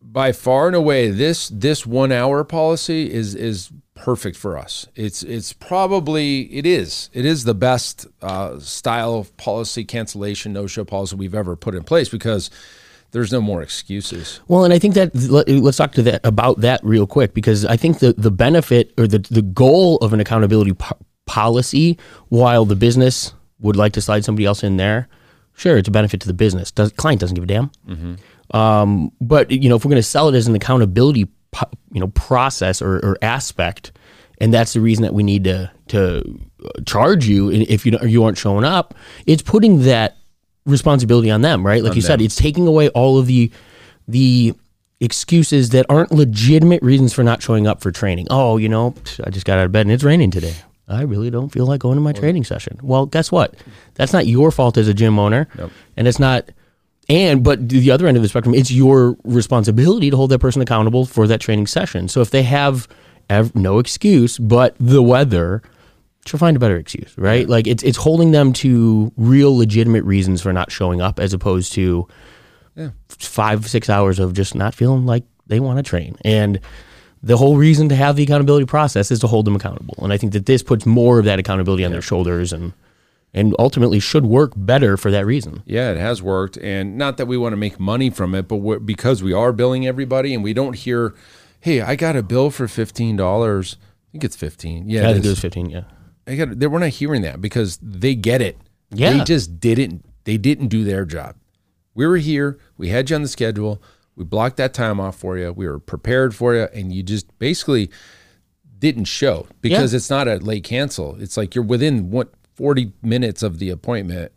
by 0.02 0.32
far 0.32 0.66
and 0.66 0.76
away 0.76 1.12
this 1.12 1.50
this 1.50 1.86
one 1.86 2.12
hour 2.12 2.44
policy 2.44 3.14
is 3.14 3.36
is 3.36 3.70
perfect 3.94 4.36
for 4.36 4.58
us 4.58 4.88
it's 4.96 5.22
it's 5.22 5.54
probably 5.54 6.52
it 6.52 6.66
is 6.66 7.12
it 7.14 7.26
is 7.26 7.44
the 7.44 7.54
best 7.54 8.08
uh, 8.24 8.58
style 8.58 9.14
of 9.14 9.38
policy 9.38 9.86
cancellation 9.86 10.52
no 10.52 10.66
show 10.66 10.84
policy 10.84 11.16
we've 11.16 11.36
ever 11.36 11.56
put 11.56 11.76
in 11.76 11.84
place 11.84 12.10
because 12.10 12.50
there's 13.12 13.32
no 13.32 13.42
more 13.42 13.62
excuses 13.62 14.40
Well, 14.48 14.64
and 14.66 14.74
I 14.74 14.80
think 14.80 14.94
that 14.96 15.16
let, 15.16 15.48
let's 15.50 15.78
talk 15.78 15.94
to 15.94 16.04
that 16.04 16.22
about 16.24 16.62
that 16.62 16.80
real 16.84 17.08
quick 17.08 17.34
because 17.34 17.66
I 17.66 17.78
think 17.78 18.00
the 18.00 18.14
the 18.14 18.32
benefit 18.32 18.94
or 18.98 19.08
the 19.08 19.20
the 19.20 19.42
goal 19.42 19.98
of 19.98 20.14
an 20.14 20.20
accountability 20.20 20.74
po- 20.74 20.98
policy, 21.26 21.98
while 22.30 22.66
the 22.66 22.76
business 22.76 23.34
would 23.60 23.76
like 23.76 23.94
to 23.94 24.02
slide 24.02 24.24
somebody 24.26 24.46
else 24.46 24.64
in 24.64 24.78
there, 24.78 25.08
sure, 25.54 25.78
it's 25.78 25.88
a 25.88 25.92
benefit 25.92 26.22
to 26.22 26.28
the 26.28 26.34
business. 26.34 26.72
Does 26.72 26.92
client 26.94 27.22
doesn't 27.22 27.36
give 27.36 27.44
a 27.44 27.48
damn. 27.48 27.72
Um, 28.52 29.12
but 29.22 29.52
you 29.52 29.70
know, 29.70 29.76
if 29.76 29.86
we're 29.86 29.90
going 29.90 30.02
to 30.02 30.04
sell 30.08 30.28
it 30.30 30.36
as 30.36 30.48
an 30.48 30.56
accountability, 30.56 31.28
po- 31.52 31.70
you 31.92 32.00
know, 32.00 32.08
process 32.08 32.82
or, 32.82 32.96
or 33.06 33.18
aspect, 33.22 33.92
and 34.42 34.54
that's 34.54 34.74
the 34.74 34.82
reason 34.82 35.04
that 35.04 35.14
we 35.14 35.24
need 35.24 35.44
to 35.44 35.70
to 35.90 36.24
charge 36.86 37.28
you 37.28 37.52
if 37.52 37.86
you 37.86 37.98
you 38.04 38.24
aren't 38.24 38.38
showing 38.38 38.64
up, 38.64 38.96
it's 39.26 39.42
putting 39.42 39.84
that 39.84 40.18
responsibility 40.70 41.30
on 41.32 41.42
them, 41.42 41.66
right? 41.66 41.84
Like 41.84 41.96
you 41.96 42.02
said, 42.02 42.22
it's 42.22 42.36
taking 42.36 42.68
away 42.68 42.90
all 42.90 43.18
of 43.18 43.26
the 43.28 43.52
the 44.08 44.54
excuses 45.00 45.70
that 45.70 45.86
aren't 45.90 46.12
legitimate 46.12 46.82
reasons 46.84 47.14
for 47.14 47.24
not 47.24 47.42
showing 47.42 47.68
up 47.68 47.82
for 47.82 47.92
training. 47.92 48.28
Oh, 48.30 48.58
you 48.58 48.68
know, 48.70 48.94
I 49.24 49.30
just 49.30 49.46
got 49.46 49.58
out 49.60 49.66
of 49.66 49.72
bed 49.72 49.86
and 49.86 49.92
it's 49.92 50.04
raining 50.04 50.32
today. 50.32 50.56
I 50.88 51.04
really 51.04 51.30
don't 51.30 51.50
feel 51.50 51.68
like 51.68 51.80
going 51.82 51.96
to 51.96 52.02
my 52.02 52.14
training 52.14 52.44
session. 52.44 52.80
Well, 52.82 53.06
guess 53.06 53.32
what? 53.32 53.54
That's 53.94 54.12
not 54.12 54.26
your 54.26 54.50
fault 54.52 54.76
as 54.78 54.88
a 54.88 54.94
gym 54.94 55.20
owner, 55.20 55.48
and 55.96 56.08
it's 56.08 56.20
not. 56.20 56.50
And 57.08 57.44
but 57.44 57.70
the 57.70 57.92
other 57.92 58.08
end 58.08 58.18
of 58.18 58.24
the 58.24 58.30
spectrum, 58.30 58.54
it's 58.56 58.72
your 58.72 59.16
responsibility 59.24 60.10
to 60.10 60.16
hold 60.18 60.32
that 60.32 60.40
person 60.40 60.62
accountable 60.62 61.06
for 61.06 61.28
that 61.28 61.40
training 61.42 61.68
session. 61.68 62.08
So 62.08 62.22
if 62.22 62.32
they 62.32 62.44
have 62.44 62.88
ev- 63.30 63.56
no 63.56 63.80
excuse, 63.80 64.38
but 64.38 64.76
the 64.80 65.02
weather. 65.02 65.62
She'll 66.30 66.38
find 66.40 66.56
a 66.56 66.60
better 66.60 66.78
excuse, 66.78 67.18
right? 67.18 67.50
Like 67.50 67.66
it's 67.66 67.82
it's 67.82 67.98
holding 67.98 68.30
them 68.32 68.54
to 68.54 69.12
real 69.18 69.58
legitimate 69.58 70.04
reasons 70.04 70.44
for 70.44 70.54
not 70.54 70.72
showing 70.72 71.02
up, 71.02 71.20
as 71.20 71.34
opposed 71.34 71.74
to 71.74 72.08
five 73.08 73.68
six 73.68 73.90
hours 73.90 74.20
of 74.20 74.34
just 74.34 74.54
not 74.54 74.76
feeling 74.76 75.08
like 75.08 75.24
they 75.48 75.60
want 75.60 75.78
to 75.78 75.84
train. 75.84 76.16
And 76.24 76.60
the 77.24 77.36
whole 77.36 77.58
reason 77.58 77.90
to 77.90 77.96
have 77.96 78.16
the 78.16 78.24
accountability 78.24 78.68
process 78.68 79.10
is 79.10 79.20
to 79.22 79.28
hold 79.28 79.46
them 79.46 79.56
accountable. 79.56 79.96
And 80.04 80.14
I 80.14 80.18
think 80.18 80.34
that 80.34 80.46
this 80.46 80.62
puts 80.62 80.86
more 80.86 81.18
of 81.18 81.26
that 81.26 81.40
accountability 81.40 81.84
on 81.84 81.92
their 81.92 82.02
shoulders 82.02 82.54
and 82.54 82.74
and 83.34 83.56
ultimately 83.60 84.00
should 84.00 84.26
work 84.26 84.54
better 84.56 84.98
for 84.98 85.10
that 85.10 85.26
reason. 85.26 85.64
Yeah, 85.66 85.92
it 85.92 85.98
has 85.98 86.22
worked, 86.22 86.58
and 86.58 86.96
not 86.96 87.18
that 87.18 87.26
we 87.26 87.38
want 87.38 87.54
to 87.54 87.58
make 87.58 87.80
money 87.80 88.10
from 88.12 88.36
it, 88.36 88.48
but 88.48 88.58
we're, 88.58 88.80
because 88.80 89.22
we 89.24 89.34
are 89.34 89.52
billing 89.52 89.86
everybody, 89.88 90.34
and 90.34 90.44
we 90.44 90.54
don't 90.54 90.76
hear, 90.76 91.14
"Hey, 91.60 91.82
I 91.82 91.96
got 91.96 92.16
a 92.16 92.24
bill 92.24 92.50
for 92.52 92.68
fifteen 92.68 93.16
dollars." 93.16 93.78
I 93.82 94.12
think 94.14 94.24
it's 94.24 94.36
fifteen. 94.36 94.90
Yeah, 94.90 95.08
I 95.08 95.12
it 95.12 95.14
think 95.14 95.26
it 95.26 95.28
is. 95.28 95.32
was 95.34 95.40
15, 95.42 95.70
yeah. 95.70 95.84
I 96.30 96.36
got. 96.36 96.60
They, 96.60 96.68
we're 96.68 96.80
not 96.80 96.90
hearing 96.90 97.22
that 97.24 97.42
because 97.42 97.78
they 97.82 98.16
get 98.16 98.42
it. 98.42 98.58
Yeah. 98.92 99.14
they 99.14 99.24
just 99.24 99.60
didn't. 99.60 100.06
They 100.26 100.38
didn't 100.38 100.68
do 100.68 100.84
their 100.84 101.06
job. 101.06 101.36
We 101.96 102.06
were 102.08 102.18
here. 102.18 102.60
We 102.78 102.90
had 102.90 103.10
you 103.10 103.16
on 103.16 103.24
the 103.24 103.28
schedule. 103.28 103.82
We 104.16 104.24
blocked 104.26 104.58
that 104.58 104.74
time 104.74 105.00
off 105.00 105.18
for 105.18 105.38
you. 105.38 105.52
We 105.52 105.68
were 105.68 105.80
prepared 105.80 106.36
for 106.36 106.54
you, 106.56 106.68
and 106.74 106.92
you 106.94 107.04
just 107.04 107.38
basically 107.40 107.90
didn't 108.78 109.06
show 109.06 109.48
because 109.62 109.94
Yeah. 109.94 109.98
it's 109.98 110.10
not 110.10 110.28
a 110.28 110.36
late 110.38 110.64
cancel. 110.64 111.16
It's 111.22 111.36
like 111.38 111.56
you're 111.56 111.64
within 111.64 112.12
what 112.12 112.34
forty 112.56 112.94
minutes 113.02 113.44
of 113.44 113.60
the 113.60 113.70
appointment. 113.70 114.32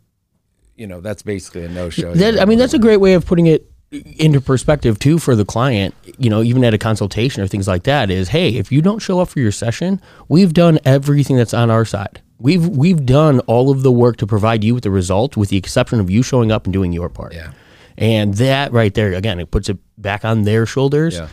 You 0.75 0.87
know, 0.87 1.01
that's 1.01 1.21
basically 1.21 1.65
a 1.65 1.69
no 1.69 1.89
show. 1.89 2.13
That, 2.13 2.39
I 2.39 2.45
mean, 2.45 2.57
that's 2.57 2.73
a 2.73 2.79
great 2.79 2.97
way 2.97 3.13
of 3.13 3.25
putting 3.25 3.45
it 3.47 3.69
into 3.93 4.41
perspective 4.41 4.99
too 4.99 5.19
for 5.19 5.35
the 5.35 5.45
client. 5.45 5.93
You 6.17 6.29
know, 6.29 6.41
even 6.41 6.63
at 6.63 6.73
a 6.73 6.77
consultation 6.77 7.41
or 7.43 7.47
things 7.47 7.67
like 7.67 7.83
that, 7.83 8.09
is 8.09 8.29
hey, 8.29 8.55
if 8.55 8.71
you 8.71 8.81
don't 8.81 8.99
show 8.99 9.19
up 9.19 9.29
for 9.29 9.39
your 9.39 9.51
session, 9.51 10.01
we've 10.27 10.53
done 10.53 10.79
everything 10.85 11.37
that's 11.37 11.53
on 11.53 11.69
our 11.69 11.85
side. 11.85 12.21
We've 12.39 12.67
we've 12.67 13.05
done 13.05 13.39
all 13.41 13.69
of 13.69 13.83
the 13.83 13.91
work 13.91 14.17
to 14.17 14.27
provide 14.27 14.63
you 14.63 14.73
with 14.73 14.83
the 14.83 14.91
result, 14.91 15.37
with 15.37 15.49
the 15.49 15.57
exception 15.57 15.99
of 15.99 16.09
you 16.09 16.23
showing 16.23 16.51
up 16.51 16.65
and 16.65 16.73
doing 16.73 16.91
your 16.91 17.09
part. 17.09 17.33
Yeah. 17.33 17.51
And 17.97 18.33
that 18.35 18.71
right 18.73 18.93
there, 18.93 19.13
again, 19.13 19.39
it 19.39 19.51
puts 19.51 19.69
it 19.69 19.77
back 19.97 20.25
on 20.25 20.43
their 20.43 20.65
shoulders. 20.65 21.15
Yeah. 21.15 21.27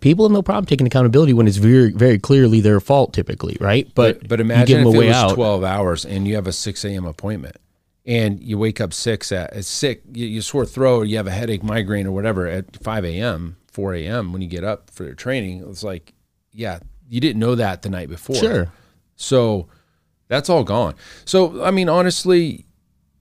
People 0.00 0.24
have 0.24 0.32
no 0.32 0.42
problem 0.42 0.66
taking 0.66 0.86
accountability 0.86 1.32
when 1.32 1.48
it's 1.48 1.56
very, 1.56 1.90
very 1.90 2.18
clearly 2.18 2.60
their 2.60 2.80
fault, 2.80 3.12
typically, 3.12 3.56
right? 3.60 3.90
But 3.94 4.20
But, 4.20 4.28
but 4.28 4.40
imagine 4.40 4.86
if 4.86 4.94
it 4.94 4.98
was 4.98 5.16
out. 5.16 5.34
12 5.34 5.64
hours 5.64 6.04
and 6.04 6.28
you 6.28 6.36
have 6.36 6.46
a 6.46 6.52
6 6.52 6.84
a.m. 6.84 7.06
appointment 7.06 7.56
and 8.06 8.40
you 8.42 8.56
wake 8.56 8.80
up 8.80 8.92
6 8.92 9.32
at, 9.32 9.52
at 9.52 9.64
sick, 9.64 10.02
you, 10.12 10.26
you 10.26 10.40
sore 10.40 10.64
throat, 10.64 11.08
you 11.08 11.16
have 11.16 11.26
a 11.26 11.32
headache, 11.32 11.62
migraine, 11.62 12.06
or 12.06 12.12
whatever 12.12 12.46
at 12.46 12.82
5 12.82 13.04
a.m., 13.04 13.56
4 13.72 13.94
a.m. 13.94 14.32
when 14.32 14.40
you 14.40 14.48
get 14.48 14.64
up 14.64 14.90
for 14.90 15.04
your 15.04 15.14
training. 15.14 15.64
It's 15.68 15.82
like, 15.82 16.14
yeah, 16.52 16.78
you 17.08 17.20
didn't 17.20 17.40
know 17.40 17.56
that 17.56 17.82
the 17.82 17.90
night 17.90 18.08
before. 18.08 18.36
Sure. 18.36 18.72
So 19.16 19.68
that's 20.28 20.48
all 20.48 20.64
gone. 20.64 20.94
So, 21.24 21.62
I 21.62 21.70
mean, 21.72 21.88
honestly, 21.88 22.64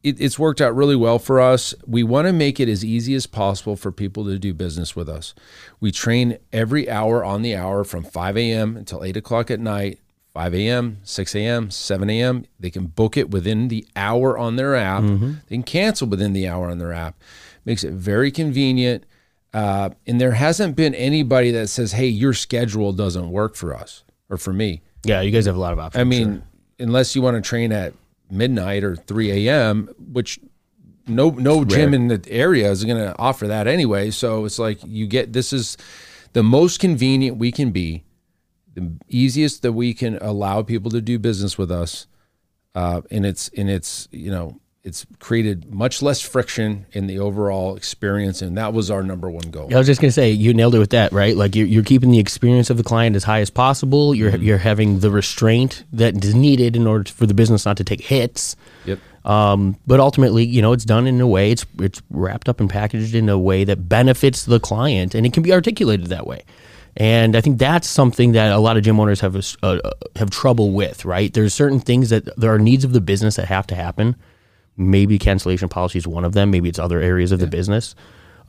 it, 0.03 0.21
it's 0.21 0.37
worked 0.37 0.61
out 0.61 0.75
really 0.75 0.95
well 0.95 1.17
for 1.17 1.41
us. 1.41 1.73
We 1.87 2.03
want 2.03 2.27
to 2.27 2.33
make 2.33 2.59
it 2.59 2.69
as 2.69 2.85
easy 2.85 3.15
as 3.15 3.25
possible 3.25 3.75
for 3.75 3.91
people 3.91 4.23
to 4.25 4.37
do 4.37 4.53
business 4.53 4.95
with 4.95 5.09
us. 5.09 5.33
We 5.79 5.91
train 5.91 6.37
every 6.53 6.87
hour 6.87 7.25
on 7.25 7.41
the 7.41 7.55
hour 7.55 7.83
from 7.83 8.03
5 8.03 8.37
a.m. 8.37 8.77
until 8.77 9.03
8 9.03 9.17
o'clock 9.17 9.49
at 9.49 9.59
night, 9.59 9.99
5 10.35 10.53
a.m., 10.53 10.97
6 11.03 11.33
a.m., 11.35 11.71
7 11.71 12.09
a.m. 12.09 12.43
They 12.59 12.69
can 12.69 12.87
book 12.87 13.15
it 13.15 13.31
within 13.31 13.69
the 13.69 13.87
hour 13.95 14.37
on 14.37 14.57
their 14.57 14.75
app. 14.75 15.01
They 15.47 15.55
can 15.55 15.63
cancel 15.63 16.09
within 16.09 16.33
the 16.33 16.45
hour 16.49 16.69
on 16.69 16.77
their 16.77 16.91
app. 16.91 17.15
Makes 17.63 17.85
it 17.85 17.93
very 17.93 18.31
convenient. 18.31 19.05
Uh, 19.53 19.91
and 20.05 20.19
there 20.19 20.33
hasn't 20.33 20.75
been 20.75 20.93
anybody 20.93 21.51
that 21.51 21.67
says, 21.69 21.93
hey, 21.93 22.07
your 22.07 22.33
schedule 22.33 22.91
doesn't 22.91 23.29
work 23.31 23.55
for 23.55 23.73
us 23.73 24.03
or 24.29 24.35
for 24.37 24.51
me. 24.51 24.81
Yeah, 25.05 25.21
you 25.21 25.31
guys 25.31 25.45
have 25.45 25.55
a 25.55 25.59
lot 25.59 25.71
of 25.71 25.79
options. 25.79 26.01
I 26.01 26.03
mean, 26.03 26.43
unless 26.79 27.15
you 27.15 27.21
want 27.21 27.41
to 27.41 27.41
train 27.41 27.71
at 27.71 27.93
midnight 28.29 28.83
or 28.83 28.97
3 28.97 29.47
a.m., 29.47 29.87
which 30.11 30.37
no 31.07 31.29
no 31.29 31.63
gym 31.63 31.93
in 31.93 32.07
the 32.09 32.21
area 32.29 32.69
is 32.71 32.83
going 32.83 32.97
to 32.97 33.17
offer 33.17 33.47
that 33.47 33.67
anyway. 33.67 34.11
So 34.11 34.43
it's 34.43 34.59
like 34.59 34.79
you 34.85 35.07
get 35.07 35.31
this 35.31 35.53
is 35.53 35.77
the 36.33 36.43
most 36.43 36.81
convenient 36.81 37.37
we 37.37 37.53
can 37.53 37.71
be, 37.71 38.03
the 38.75 38.91
easiest 39.09 39.61
that 39.63 39.73
we 39.73 39.93
can 39.93 40.17
allow 40.21 40.61
people 40.61 40.91
to 40.91 41.01
do 41.01 41.17
business 41.17 41.57
with 41.57 41.71
us, 41.71 42.05
uh, 42.75 43.01
and 43.09 43.25
it's 43.25 43.49
and 43.57 43.69
it's 43.69 44.07
you 44.11 44.29
know 44.29 44.59
it's 44.83 45.03
created 45.17 45.73
much 45.73 46.03
less 46.03 46.21
friction 46.21 46.85
in 46.91 47.07
the 47.07 47.17
overall 47.17 47.75
experience, 47.75 48.43
and 48.43 48.55
that 48.55 48.71
was 48.71 48.91
our 48.91 49.01
number 49.01 49.31
one 49.31 49.49
goal. 49.49 49.73
I 49.73 49.79
was 49.79 49.87
just 49.87 49.99
gonna 49.99 50.11
say 50.11 50.29
you 50.29 50.53
nailed 50.53 50.75
it 50.75 50.79
with 50.79 50.91
that, 50.91 51.11
right? 51.11 51.35
Like 51.35 51.55
you're, 51.55 51.65
you're 51.65 51.83
keeping 51.83 52.11
the 52.11 52.19
experience 52.19 52.69
of 52.69 52.77
the 52.77 52.83
client 52.83 53.15
as 53.15 53.23
high 53.23 53.39
as 53.39 53.49
possible. 53.49 54.13
You're 54.13 54.33
Mm-hmm. 54.33 54.43
you're 54.43 54.57
having 54.59 54.99
the 54.99 55.09
restraint 55.09 55.83
that 55.93 56.23
is 56.23 56.35
needed 56.35 56.75
in 56.75 56.85
order 56.85 57.09
for 57.09 57.25
the 57.25 57.33
business 57.33 57.65
not 57.65 57.77
to 57.77 57.83
take 57.83 58.01
hits. 58.01 58.55
Yep. 58.85 58.99
Um, 59.23 59.77
but 59.87 59.99
ultimately, 59.99 60.45
you 60.45 60.61
know, 60.61 60.71
it's 60.71 60.85
done 60.85 61.07
in 61.07 61.19
a 61.19 61.25
way 61.25 61.49
it's 61.51 61.65
it's 61.79 62.01
wrapped 62.11 62.47
up 62.47 62.59
and 62.59 62.69
packaged 62.69 63.15
in 63.15 63.27
a 63.27 63.39
way 63.39 63.63
that 63.63 63.89
benefits 63.89 64.45
the 64.45 64.59
client, 64.59 65.15
and 65.15 65.25
it 65.25 65.33
can 65.33 65.41
be 65.41 65.51
articulated 65.51 66.07
that 66.07 66.27
way. 66.27 66.43
And 66.97 67.35
I 67.35 67.41
think 67.41 67.57
that's 67.59 67.87
something 67.87 68.31
that 68.33 68.51
a 68.51 68.57
lot 68.57 68.77
of 68.77 68.83
gym 68.83 68.99
owners 68.99 69.19
have 69.19 69.35
uh, 69.61 69.79
have 70.15 70.29
trouble 70.29 70.71
with, 70.71 71.03
right? 71.03 71.33
There's 71.33 71.53
certain 71.53 71.79
things 71.79 72.09
that 72.09 72.29
there 72.39 72.53
are 72.53 72.59
needs 72.59 72.85
of 72.85 72.93
the 72.93 73.01
business 73.01 73.35
that 73.35 73.47
have 73.47 73.67
to 73.67 73.75
happen. 73.75 74.15
Maybe 74.77 75.19
cancellation 75.19 75.67
policy 75.67 75.97
is 75.97 76.07
one 76.07 76.23
of 76.23 76.33
them. 76.33 76.51
Maybe 76.51 76.69
it's 76.69 76.79
other 76.79 76.99
areas 76.99 77.31
of 77.31 77.39
the 77.39 77.47
business. 77.47 77.95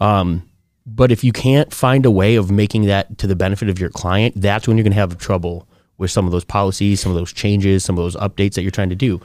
Um, 0.00 0.48
but 0.86 1.10
if 1.10 1.24
you 1.24 1.32
can't 1.32 1.72
find 1.72 2.06
a 2.06 2.10
way 2.10 2.36
of 2.36 2.50
making 2.50 2.86
that 2.86 3.18
to 3.18 3.26
the 3.26 3.34
benefit 3.34 3.68
of 3.68 3.80
your 3.80 3.90
client, 3.90 4.34
that's 4.36 4.68
when 4.68 4.76
you're 4.76 4.84
going 4.84 4.92
to 4.92 4.98
have 4.98 5.18
trouble 5.18 5.66
with 5.98 6.10
some 6.10 6.26
of 6.26 6.32
those 6.32 6.44
policies, 6.44 7.00
some 7.00 7.10
of 7.10 7.16
those 7.16 7.32
changes, 7.32 7.84
some 7.84 7.98
of 7.98 8.04
those 8.04 8.16
updates 8.16 8.54
that 8.54 8.62
you're 8.62 8.70
trying 8.70 8.90
to 8.90 8.94
do. 8.94 9.20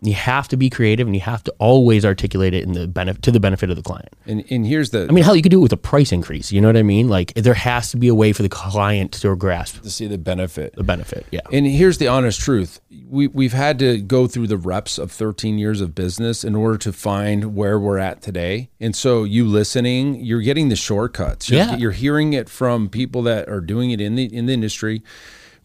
You 0.00 0.14
have 0.14 0.46
to 0.48 0.56
be 0.56 0.70
creative 0.70 1.06
and 1.08 1.14
you 1.16 1.22
have 1.22 1.42
to 1.44 1.54
always 1.58 2.04
articulate 2.04 2.54
it 2.54 2.62
in 2.62 2.72
the 2.72 2.86
benefit 2.86 3.22
to 3.22 3.32
the 3.32 3.40
benefit 3.40 3.68
of 3.68 3.76
the 3.76 3.82
client. 3.82 4.08
And 4.26 4.44
and 4.50 4.64
here's 4.66 4.90
the 4.90 5.06
I 5.08 5.12
mean, 5.12 5.24
hell, 5.24 5.34
you 5.34 5.42
could 5.42 5.50
do 5.50 5.58
it 5.58 5.62
with 5.62 5.72
a 5.72 5.76
price 5.76 6.12
increase. 6.12 6.52
You 6.52 6.60
know 6.60 6.68
what 6.68 6.76
I 6.76 6.82
mean? 6.84 7.08
Like 7.08 7.34
there 7.34 7.54
has 7.54 7.90
to 7.90 7.96
be 7.96 8.06
a 8.08 8.14
way 8.14 8.32
for 8.32 8.42
the 8.42 8.48
client 8.48 9.10
to 9.12 9.34
grasp 9.34 9.82
to 9.82 9.90
see 9.90 10.06
the 10.06 10.16
benefit. 10.18 10.74
the 10.76 10.84
benefit. 10.84 11.26
Yeah. 11.32 11.40
And 11.52 11.66
here's 11.66 11.98
the 11.98 12.06
honest 12.08 12.40
truth. 12.40 12.80
We, 13.08 13.26
we've 13.26 13.52
had 13.52 13.78
to 13.80 13.98
go 14.00 14.26
through 14.26 14.46
the 14.46 14.56
reps 14.56 14.98
of 14.98 15.10
13 15.10 15.58
years 15.58 15.80
of 15.80 15.94
business 15.94 16.44
in 16.44 16.54
order 16.54 16.78
to 16.78 16.92
find 16.92 17.54
where 17.56 17.78
we're 17.80 17.98
at 17.98 18.22
today. 18.22 18.70
And 18.78 18.94
so, 18.94 19.24
you 19.24 19.46
listening, 19.46 20.24
you're 20.24 20.42
getting 20.42 20.68
the 20.68 20.76
shortcuts. 20.76 21.48
You're, 21.50 21.58
Yeah. 21.60 21.76
you're 21.76 21.92
hearing 21.92 22.34
it 22.34 22.48
from 22.48 22.88
people 22.88 23.22
that 23.22 23.48
are 23.48 23.60
doing 23.60 23.90
it 23.90 24.00
in 24.00 24.14
the, 24.14 24.24
in 24.32 24.46
the 24.46 24.52
industry. 24.52 25.02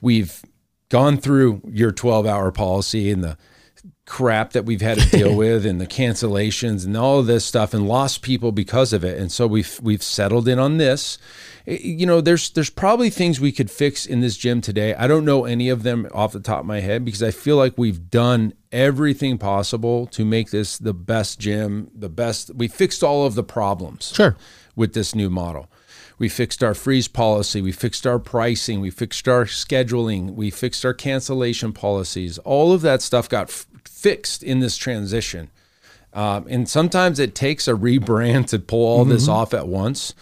We've 0.01 0.41
gone 0.89 1.17
through 1.17 1.61
your 1.69 1.91
12 1.91 2.25
hour 2.25 2.51
policy 2.51 3.11
and 3.11 3.23
the 3.23 3.37
crap 4.05 4.51
that 4.51 4.65
we've 4.65 4.81
had 4.81 4.97
to 4.99 5.09
deal 5.09 5.35
with 5.43 5.65
and 5.65 5.79
the 5.79 5.87
cancellations 5.87 6.85
and 6.85 6.95
all 6.97 7.19
of 7.19 7.25
this 7.25 7.45
stuff 7.45 7.73
and 7.73 7.87
lost 7.87 8.21
people 8.21 8.51
because 8.51 8.91
of 8.93 9.03
it. 9.03 9.17
And 9.17 9.31
so 9.31 9.47
we've 9.47 9.79
we've 9.81 10.03
settled 10.03 10.47
in 10.47 10.59
on 10.59 10.77
this. 10.77 11.17
Eh, 11.67 11.77
You 11.81 12.05
know, 12.05 12.19
there's 12.21 12.49
there's 12.51 12.69
probably 12.69 13.09
things 13.09 13.39
we 13.39 13.51
could 13.51 13.71
fix 13.71 14.05
in 14.05 14.19
this 14.19 14.35
gym 14.37 14.61
today. 14.61 14.93
I 14.95 15.07
don't 15.07 15.25
know 15.25 15.45
any 15.45 15.69
of 15.69 15.83
them 15.83 16.07
off 16.13 16.33
the 16.33 16.39
top 16.41 16.61
of 16.61 16.65
my 16.65 16.81
head 16.81 17.05
because 17.05 17.23
I 17.23 17.31
feel 17.31 17.55
like 17.57 17.77
we've 17.77 18.09
done 18.09 18.53
everything 18.71 19.37
possible 19.37 20.07
to 20.07 20.25
make 20.25 20.49
this 20.51 20.77
the 20.77 20.93
best 20.93 21.39
gym, 21.39 21.89
the 21.95 22.09
best. 22.09 22.53
We 22.55 22.67
fixed 22.67 23.03
all 23.03 23.25
of 23.25 23.35
the 23.35 23.43
problems 23.43 24.11
Sure. 24.15 24.35
with 24.75 24.93
this 24.93 25.15
new 25.15 25.29
model. 25.29 25.69
We 26.19 26.29
fixed 26.29 26.63
our 26.63 26.73
freeze 26.75 27.07
policy, 27.07 27.61
we 27.61 27.71
fixed 27.71 28.05
our 28.05 28.19
pricing, 28.19 28.79
we 28.81 28.91
fixed 28.91 29.27
our 29.27 29.45
scheduling, 29.45 30.35
we 30.35 30.51
fixed 30.51 30.85
our 30.85 30.93
cancellation 30.93 31.73
policies. 31.73 32.37
All 32.39 32.71
of 32.71 32.81
that 32.81 33.01
stuff 33.01 33.27
got 33.27 33.49
f- 33.49 33.65
fixed 34.03 34.43
in 34.43 34.59
this 34.59 34.75
transition. 34.77 35.49
Um, 36.13 36.45
and 36.47 36.69
sometimes 36.69 37.17
it 37.17 37.33
takes 37.33 37.67
a 37.67 37.73
rebrand 37.73 38.47
to 38.47 38.59
pull 38.59 38.85
all 38.85 39.05
this 39.05 39.27
off 39.27 39.53
at 39.53 39.67
once. 39.67 40.13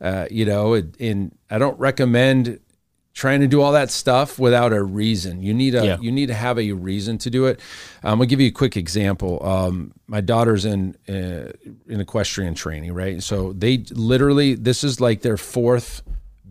Uh, 0.00 0.26
you 0.30 0.44
know, 0.44 0.74
it, 0.74 0.94
and 1.00 1.36
I 1.50 1.58
don't 1.58 1.78
recommend 1.78 2.60
trying 3.12 3.40
to 3.40 3.48
do 3.48 3.60
all 3.60 3.72
that 3.72 3.90
stuff 3.90 4.38
without 4.38 4.72
a 4.72 4.82
reason. 4.82 5.42
You 5.42 5.52
need 5.52 5.74
a 5.74 5.84
Yeah. 5.84 5.98
you 6.00 6.12
need 6.12 6.26
to 6.26 6.34
have 6.34 6.58
a 6.58 6.72
reason 6.72 7.18
to 7.18 7.30
do 7.30 7.46
it. 7.46 7.58
Um, 8.04 8.18
gonna 8.18 8.26
give 8.26 8.40
you 8.40 8.46
a 8.48 8.52
quick 8.52 8.76
example. 8.76 9.44
Um, 9.44 9.92
my 10.06 10.20
daughter's 10.20 10.64
in 10.64 10.94
uh, 11.08 11.50
in 11.88 12.00
equestrian 12.00 12.54
training, 12.54 12.92
right? 12.94 13.20
So 13.22 13.52
they 13.52 13.78
literally 13.90 14.54
this 14.54 14.84
is 14.84 15.00
like 15.00 15.22
their 15.22 15.36
fourth 15.36 16.02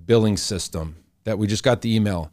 billing 0.06 0.38
system 0.38 0.96
that 1.24 1.40
we 1.40 1.48
just 1.48 1.64
got 1.64 1.82
the 1.82 1.96
email. 1.96 2.32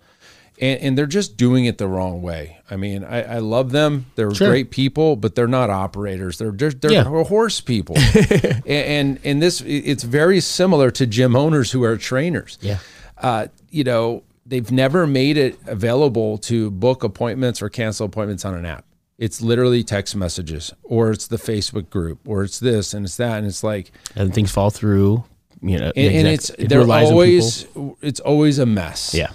And, 0.60 0.80
and 0.80 0.98
they're 0.98 1.06
just 1.06 1.36
doing 1.36 1.66
it 1.66 1.76
the 1.78 1.86
wrong 1.86 2.22
way. 2.22 2.58
I 2.70 2.76
mean, 2.76 3.04
I, 3.04 3.36
I 3.36 3.38
love 3.40 3.72
them. 3.72 4.06
They're 4.14 4.34
Sure. 4.34 4.48
great 4.48 4.70
people, 4.70 5.14
but 5.16 5.34
they're 5.34 5.46
not 5.46 5.68
operators. 5.70 6.38
They're 6.38 6.50
just 6.52 6.80
they're 6.80 6.92
Yeah. 6.92 7.04
horse 7.04 7.60
people. 7.60 7.96
and, 8.14 8.64
and 8.66 9.20
and 9.24 9.42
this 9.42 9.60
it's 9.66 10.02
very 10.02 10.40
similar 10.40 10.90
to 10.92 11.06
gym 11.06 11.36
owners 11.36 11.72
who 11.72 11.84
are 11.84 11.96
trainers 11.96 12.58
Yeah. 12.62 12.78
uh, 13.18 13.48
you 13.70 13.84
know, 13.84 14.22
they've 14.46 14.70
never 14.70 15.06
made 15.06 15.36
it 15.36 15.58
available 15.66 16.38
to 16.38 16.70
book 16.70 17.04
appointments 17.04 17.60
or 17.60 17.68
cancel 17.68 18.06
appointments 18.06 18.44
on 18.44 18.54
an 18.54 18.64
app. 18.64 18.84
It's 19.18 19.40
literally 19.40 19.82
text 19.82 20.14
messages, 20.14 20.72
or 20.82 21.10
it's 21.10 21.26
the 21.26 21.38
Facebook 21.38 21.88
group, 21.90 22.18
or 22.26 22.44
it's 22.44 22.60
this 22.60 22.92
and 22.94 23.04
it's 23.06 23.16
that, 23.16 23.38
and 23.38 23.46
it's 23.46 23.64
like, 23.64 23.90
And 24.14 24.32
things 24.34 24.52
fall 24.52 24.70
through. 24.70 25.24
You 25.62 25.78
know, 25.78 25.92
and, 25.96 26.14
and 26.14 26.28
it's 26.28 26.50
it 26.50 26.68
they're 26.68 26.82
always 26.90 27.66
it's 28.02 28.20
always 28.20 28.58
a 28.58 28.66
mess. 28.66 29.14
Yeah. 29.14 29.30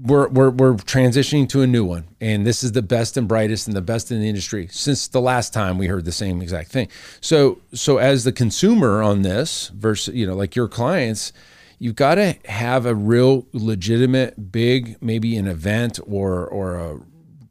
We're, 0.00 0.28
we're, 0.28 0.50
we're 0.50 0.74
transitioning 0.74 1.48
to 1.48 1.62
a 1.62 1.66
new 1.66 1.84
one 1.84 2.08
and 2.20 2.46
this 2.46 2.62
is 2.62 2.72
the 2.72 2.82
best 2.82 3.16
and 3.16 3.26
brightest 3.26 3.66
and 3.66 3.76
the 3.76 3.82
best 3.82 4.10
in 4.10 4.20
the 4.20 4.28
industry 4.28 4.68
since 4.70 5.08
the 5.08 5.20
last 5.20 5.52
time 5.52 5.78
we 5.78 5.86
heard 5.86 6.04
the 6.04 6.12
same 6.12 6.40
exact 6.40 6.70
thing. 6.70 6.88
So 7.20 7.60
so 7.72 7.98
as 7.98 8.24
the 8.24 8.32
consumer 8.32 9.02
on 9.02 9.22
this 9.22 9.68
versus 9.68 10.14
you 10.14 10.26
know 10.26 10.34
like 10.34 10.54
your 10.54 10.68
clients 10.68 11.32
you've 11.78 11.96
got 11.96 12.16
to 12.16 12.36
have 12.46 12.86
a 12.86 12.94
real 12.94 13.46
legitimate 13.52 14.52
big 14.52 14.96
maybe 15.02 15.36
an 15.36 15.46
event 15.46 15.98
or 16.06 16.46
or 16.46 16.76
a 16.76 17.00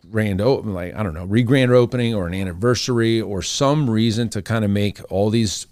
grand 0.10 0.39
open 0.39 0.74
like 0.74 0.96
i 0.96 1.04
don't 1.04 1.13
know 1.13 1.25
re-grand 1.25 1.70
opening 1.70 2.16
or 2.16 2.27
an 2.27 2.34
anniversary 2.34 3.20
or 3.20 3.42
some 3.42 3.89
reason 3.89 4.30
to 4.30 4.42
kind 4.42 4.63
of 4.63 4.72
make 4.72 5.00
all 5.12 5.30
these 5.30 5.68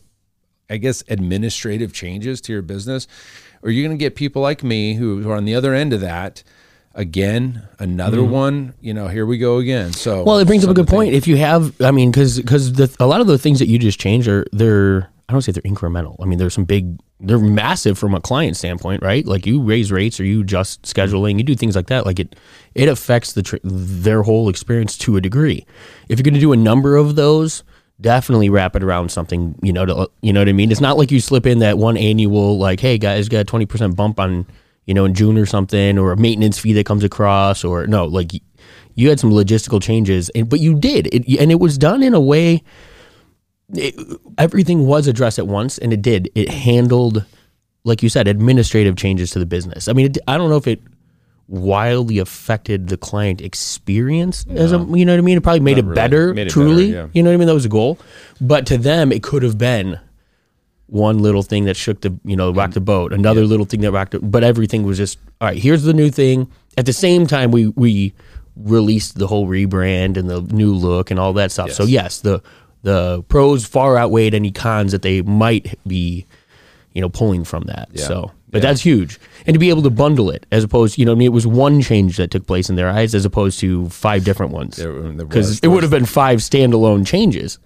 i 0.69 0.75
guess 0.77 1.03
administrative 1.07 1.93
changes 1.93 2.41
to 2.41 2.51
your 2.51 2.61
business. 2.61 3.07
Or 3.61 3.71
you're 3.71 3.87
going 3.87 3.97
to 3.97 4.01
get 4.01 4.15
people 4.15 4.43
like 4.43 4.63
me 4.63 4.93
who 4.93 5.27
are 5.27 5.35
on 5.35 5.45
the 5.45 5.55
other 5.55 5.73
end 5.73 5.91
of 5.91 6.01
that 6.01 6.43
again 6.95 7.61
another 7.77 8.23
one 8.23 8.73
you 8.81 8.93
know 8.93 9.07
here 9.07 9.25
we 9.25 9.37
go 9.37 9.57
again 9.57 9.93
so 9.93 10.15
Mm-hmm. 10.25 10.29
Well, 10.29 10.39
it 10.39 10.45
brings 10.45 10.63
up 10.63 10.71
a 10.71 10.73
good 10.73 10.87
point. 10.87 11.13
If 11.13 11.27
you 11.27 11.37
have, 11.37 11.79
I 11.81 11.91
mean, 11.91 12.09
because 12.09 12.39
because 12.39 12.79
a 12.99 13.05
lot 13.05 13.21
of 13.21 13.27
the 13.27 13.37
things 13.37 13.59
that 13.59 13.67
you 13.67 13.77
just 13.77 13.99
changed 13.99 14.27
are 14.27 14.45
they're 14.51 15.09
I 15.27 15.33
don't 15.33 15.41
say 15.41 15.51
they're 15.51 15.61
incremental. 15.63 16.15
I 16.21 16.25
mean, 16.25 16.37
there's 16.37 16.53
some 16.53 16.65
big, 16.65 16.99
they're 17.19 17.39
massive 17.39 17.97
from 17.97 18.13
a 18.13 18.21
client 18.21 18.57
standpoint, 18.57 19.01
right? 19.01 19.25
Like 19.25 19.45
you 19.45 19.61
raise 19.61 19.91
rates 19.91 20.19
or 20.19 20.23
you 20.23 20.41
adjust 20.41 20.83
scheduling, 20.83 21.37
you 21.37 21.43
do 21.43 21.55
things 21.55 21.75
like 21.75 21.87
that. 21.87 22.05
Like 22.05 22.19
it, 22.19 22.35
it 22.75 22.87
affects 22.87 23.33
the 23.33 23.41
tr- 23.41 23.57
their 23.63 24.21
whole 24.21 24.49
experience 24.49 24.97
to 24.99 25.17
a 25.17 25.21
degree. 25.21 25.65
If 26.09 26.19
you're 26.19 26.23
going 26.23 26.35
to 26.35 26.39
do 26.39 26.53
a 26.53 26.57
number 26.57 26.95
of 26.95 27.15
those, 27.15 27.63
definitely 27.99 28.49
wrap 28.49 28.75
it 28.75 28.83
around 28.83 29.09
something. 29.09 29.55
You 29.63 29.73
know, 29.73 29.85
to, 29.85 30.11
you 30.21 30.31
know 30.31 30.41
what 30.41 30.49
I 30.49 30.53
mean. 30.53 30.71
It's 30.71 30.81
not 30.81 30.97
like 30.97 31.09
you 31.09 31.19
slip 31.19 31.47
in 31.47 31.59
that 31.59 31.79
one 31.79 31.97
annual, 31.97 32.59
like, 32.59 32.79
hey 32.79 32.99
guys, 32.99 33.27
got 33.27 33.39
a 33.39 33.45
twenty 33.45 33.65
percent 33.65 33.95
bump 33.95 34.19
on, 34.19 34.45
you 34.85 34.93
know, 34.93 35.05
in 35.05 35.13
June 35.13 35.37
or 35.37 35.45
something, 35.45 35.97
or 35.97 36.11
a 36.11 36.17
maintenance 36.17 36.59
fee 36.59 36.73
that 36.73 36.85
comes 36.85 37.03
across, 37.03 37.63
or 37.63 37.87
no, 37.87 38.05
like 38.05 38.31
you 38.95 39.09
had 39.09 39.19
some 39.19 39.31
logistical 39.31 39.81
changes, 39.81 40.29
and, 40.29 40.49
but 40.49 40.59
you 40.59 40.75
did, 40.79 41.07
it, 41.13 41.39
and 41.39 41.51
it 41.51 41.59
was 41.59 41.77
done 41.77 42.01
in 42.03 42.13
a 42.13 42.19
way. 42.19 42.63
It, 43.73 43.95
everything 44.37 44.85
was 44.85 45.07
addressed 45.07 45.39
at 45.39 45.47
once, 45.47 45.77
and 45.77 45.91
it 45.91 46.01
did. 46.01 46.29
It 46.35 46.49
handled, 46.49 47.25
like 47.83 48.03
you 48.03 48.09
said, 48.09 48.27
administrative 48.27 48.95
changes 48.95 49.31
to 49.31 49.39
the 49.39 49.45
business. 49.45 49.87
I 49.87 49.93
mean, 49.93 50.05
it, 50.07 50.17
I 50.27 50.37
don't 50.37 50.49
know 50.49 50.57
if 50.57 50.67
it 50.67 50.81
wildly 51.47 52.19
affected 52.19 52.87
the 52.87 52.97
client 52.97 53.41
experience 53.41 54.45
as 54.49 54.71
a, 54.71 54.77
you 54.77 55.05
know 55.05 55.13
what 55.13 55.19
I 55.19 55.21
mean. 55.21 55.37
It 55.37 55.43
probably 55.43 55.59
made 55.59 55.77
it 55.77 55.83
really. 55.83 55.95
better, 55.95 56.33
Made 56.33 56.47
it 56.47 56.49
truly. 56.51 56.91
better, 56.91 57.03
yeah. 57.05 57.07
You 57.13 57.23
know 57.23 57.29
what 57.29 57.35
I 57.35 57.37
mean? 57.37 57.47
That 57.47 57.53
was 57.53 57.65
a 57.65 57.69
goal, 57.69 57.99
but 58.39 58.65
to 58.67 58.77
them, 58.77 59.11
it 59.11 59.23
could 59.23 59.43
have 59.43 59.57
been 59.57 59.99
one 60.87 61.19
little 61.19 61.41
thing 61.41 61.65
that 61.65 61.75
shook 61.75 62.01
the 62.01 62.17
you 62.23 62.35
know 62.35 62.51
rocked 62.51 62.75
the 62.75 62.81
boat 62.81 63.11
another 63.11 63.45
little 63.45 63.65
thing 63.65 63.81
that 63.81 63.91
rocked 63.91 64.13
it 64.13 64.19
but 64.19 64.43
everything 64.43 64.83
was 64.83 64.97
just 64.97 65.17
all 65.41 65.47
right 65.47 65.57
here's 65.57 65.83
the 65.83 65.93
new 65.93 66.09
thing. 66.09 66.49
At 66.77 66.85
the 66.85 66.93
same 66.93 67.25
time 67.25 67.51
we 67.51 67.67
we 67.69 68.13
released 68.55 69.17
the 69.17 69.27
whole 69.27 69.47
rebrand 69.47 70.17
and 70.17 70.29
the 70.29 70.41
new 70.41 70.73
look 70.73 71.11
and 71.11 71.19
all 71.19 71.33
that 71.33 71.51
stuff. 71.51 71.71
So 71.71 71.83
yes. 71.83 72.19
the 72.19 72.41
the 72.83 73.23
pros 73.23 73.65
far 73.65 73.97
outweighed 73.97 74.33
any 74.33 74.51
cons 74.51 74.91
that 74.91 75.01
they 75.01 75.21
might 75.23 75.77
be 75.87 76.25
you 76.93 77.01
know 77.01 77.09
pulling 77.09 77.43
from 77.43 77.63
that. 77.63 77.97
So 77.97 78.31
but 78.49 78.61
that's 78.61 78.81
huge. 78.81 79.19
And 79.45 79.53
to 79.53 79.59
be 79.59 79.69
able 79.69 79.81
to 79.81 79.89
bundle 79.89 80.29
it 80.29 80.45
as 80.51 80.63
opposed 80.63 80.97
you 80.97 81.05
know 81.05 81.11
I 81.11 81.15
mean? 81.15 81.25
It 81.25 81.33
was 81.33 81.47
one 81.47 81.81
change 81.81 82.17
that 82.17 82.31
took 82.31 82.47
place 82.47 82.69
in 82.69 82.75
their 82.75 82.89
eyes 82.89 83.13
as 83.13 83.25
opposed 83.25 83.59
to 83.59 83.89
five 83.89 84.23
different 84.23 84.51
ones. 84.51 84.77
Because 84.77 85.59
it 85.59 85.67
would 85.67 85.83
have 85.83 85.91
been 85.91 86.05
five 86.05 86.39
standalone 86.39 87.05
changes 87.05 87.59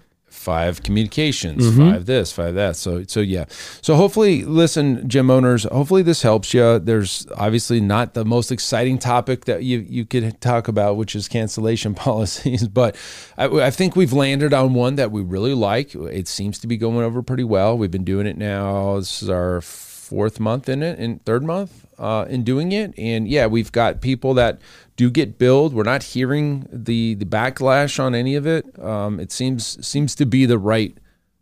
five 0.50 0.82
communications, 0.82 1.64
Mm-hmm. 1.64 1.92
five 1.92 2.06
this, 2.06 2.32
five 2.32 2.56
that. 2.56 2.76
So 2.76 3.04
so 3.08 3.20
yeah. 3.20 3.46
So 3.82 3.96
hopefully, 3.96 4.44
listen, 4.46 5.08
gym 5.08 5.30
owners. 5.30 5.64
Hopefully 5.66 6.02
this 6.02 6.22
helps 6.24 6.54
you. 6.56 6.80
There's 6.80 7.28
obviously 7.38 7.80
not 7.82 8.14
the 8.16 8.26
most 8.26 8.52
exciting 8.52 8.98
topic 8.98 9.46
that 9.46 9.64
you 9.64 9.86
you 9.88 10.06
could 10.06 10.42
talk 10.42 10.68
about, 10.68 10.98
which 10.98 11.16
is 11.16 11.28
cancellation 11.28 11.94
policies. 12.08 12.68
But 12.68 12.96
I, 13.38 13.46
I 13.46 13.72
think 13.72 13.96
we've 13.96 14.14
landed 14.14 14.54
on 14.54 14.74
one 14.74 14.96
that 14.96 15.12
we 15.12 15.22
really 15.22 15.54
like. 15.54 15.94
It 15.94 16.28
seems 16.28 16.58
to 16.60 16.68
be 16.68 16.78
going 16.78 17.06
over 17.06 17.22
pretty 17.22 17.44
well. 17.44 17.78
We've 17.78 17.92
been 17.92 18.04
doing 18.04 18.26
it 18.26 18.38
now. 18.38 18.96
This 18.98 19.22
is 19.22 19.30
our 19.30 19.62
fourth 19.62 20.40
month 20.40 20.68
in 20.68 20.82
it, 20.82 20.98
in 20.98 21.20
third 21.20 21.44
month 21.44 21.86
uh, 22.00 22.26
in 22.30 22.44
doing 22.44 22.72
it. 22.72 22.94
And 22.98 23.28
yeah, 23.28 23.46
we've 23.46 23.72
got 23.72 24.02
people 24.02 24.34
that 24.36 24.60
do 24.96 25.12
get 25.12 25.38
billed. 25.38 25.74
We're 25.74 25.84
not 25.84 26.04
hearing 26.04 26.68
the 26.72 27.16
the 27.16 27.26
backlash 27.26 28.00
on 28.00 28.16
any 28.16 28.36
of 28.36 28.48
it. 28.48 28.80
Um, 28.80 29.20
it 29.20 29.32
seems 29.32 29.86
seems 29.86 30.16
to 30.16 30.26
be 30.26 30.46
the 30.46 30.58
right 30.58 30.98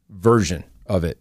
version 0.10 0.64
of 0.86 1.04
it. 1.04 1.20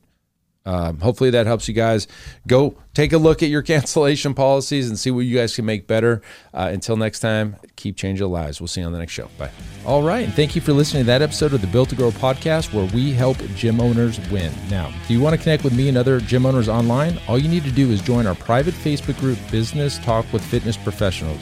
Um, 0.66 0.98
hopefully 1.00 1.30
that 1.30 1.46
helps 1.46 1.68
you 1.68 1.74
guys. 1.74 2.08
Go 2.46 2.76
take 2.92 3.12
a 3.12 3.18
look 3.18 3.42
at 3.42 3.48
your 3.48 3.62
cancellation 3.76 4.34
policies 4.34 4.88
and 4.88 4.98
see 4.98 5.10
what 5.10 5.20
you 5.20 5.36
guys 5.36 5.54
can 5.54 5.64
make 5.64 5.86
better. 5.86 6.20
Uh, 6.52 6.70
until 6.72 6.96
next 6.96 7.20
time, 7.20 7.56
keep 7.76 7.96
changing 7.96 8.28
lives. 8.28 8.60
We'll 8.60 8.68
see 8.68 8.80
you 8.80 8.86
on 8.86 8.92
the 8.92 8.98
next 8.98 9.12
show. 9.12 9.28
Bye. 9.38 9.50
All 9.84 10.02
right. 10.02 10.24
And 10.24 10.34
thank 10.34 10.56
you 10.56 10.60
for 10.60 10.72
listening 10.72 11.04
to 11.04 11.06
that 11.06 11.22
episode 11.22 11.52
of 11.52 11.60
the 11.60 11.66
Built 11.68 11.90
to 11.90 11.94
Grow 11.94 12.10
podcast 12.10 12.74
where 12.74 12.86
we 12.92 13.12
help 13.12 13.38
gym 13.54 13.80
owners 13.80 14.18
win. 14.30 14.52
Now, 14.68 14.92
do 15.06 15.14
you 15.14 15.20
want 15.20 15.36
to 15.36 15.42
connect 15.42 15.62
with 15.62 15.74
me 15.74 15.88
and 15.88 15.96
other 15.96 16.20
gym 16.20 16.44
owners 16.44 16.68
online? 16.68 17.18
All 17.28 17.38
you 17.38 17.48
need 17.48 17.64
to 17.64 17.70
do 17.70 17.90
is 17.90 18.00
join 18.00 18.26
our 18.26 18.34
private 18.34 18.74
Facebook 18.74 19.18
group, 19.20 19.38
Business 19.50 19.98
Talk 19.98 20.30
with 20.32 20.44
Fitness 20.44 20.76
Professionals. 20.76 21.40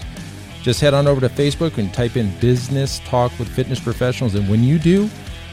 Just 0.63 0.81
head 0.81 0.95
on 0.95 1.07
over 1.07 1.21
to 1.21 1.29
Facebook 1.29 1.77
and 1.79 1.93
type 1.93 2.17
in 2.17 2.35
Business 2.41 2.99
Talk 3.01 3.39
with 3.39 3.49
Fitness 3.49 3.79
Professionals. 3.79 4.35
And 4.35 4.49
when 4.49 4.65
you 4.65 4.79
do, 4.79 5.11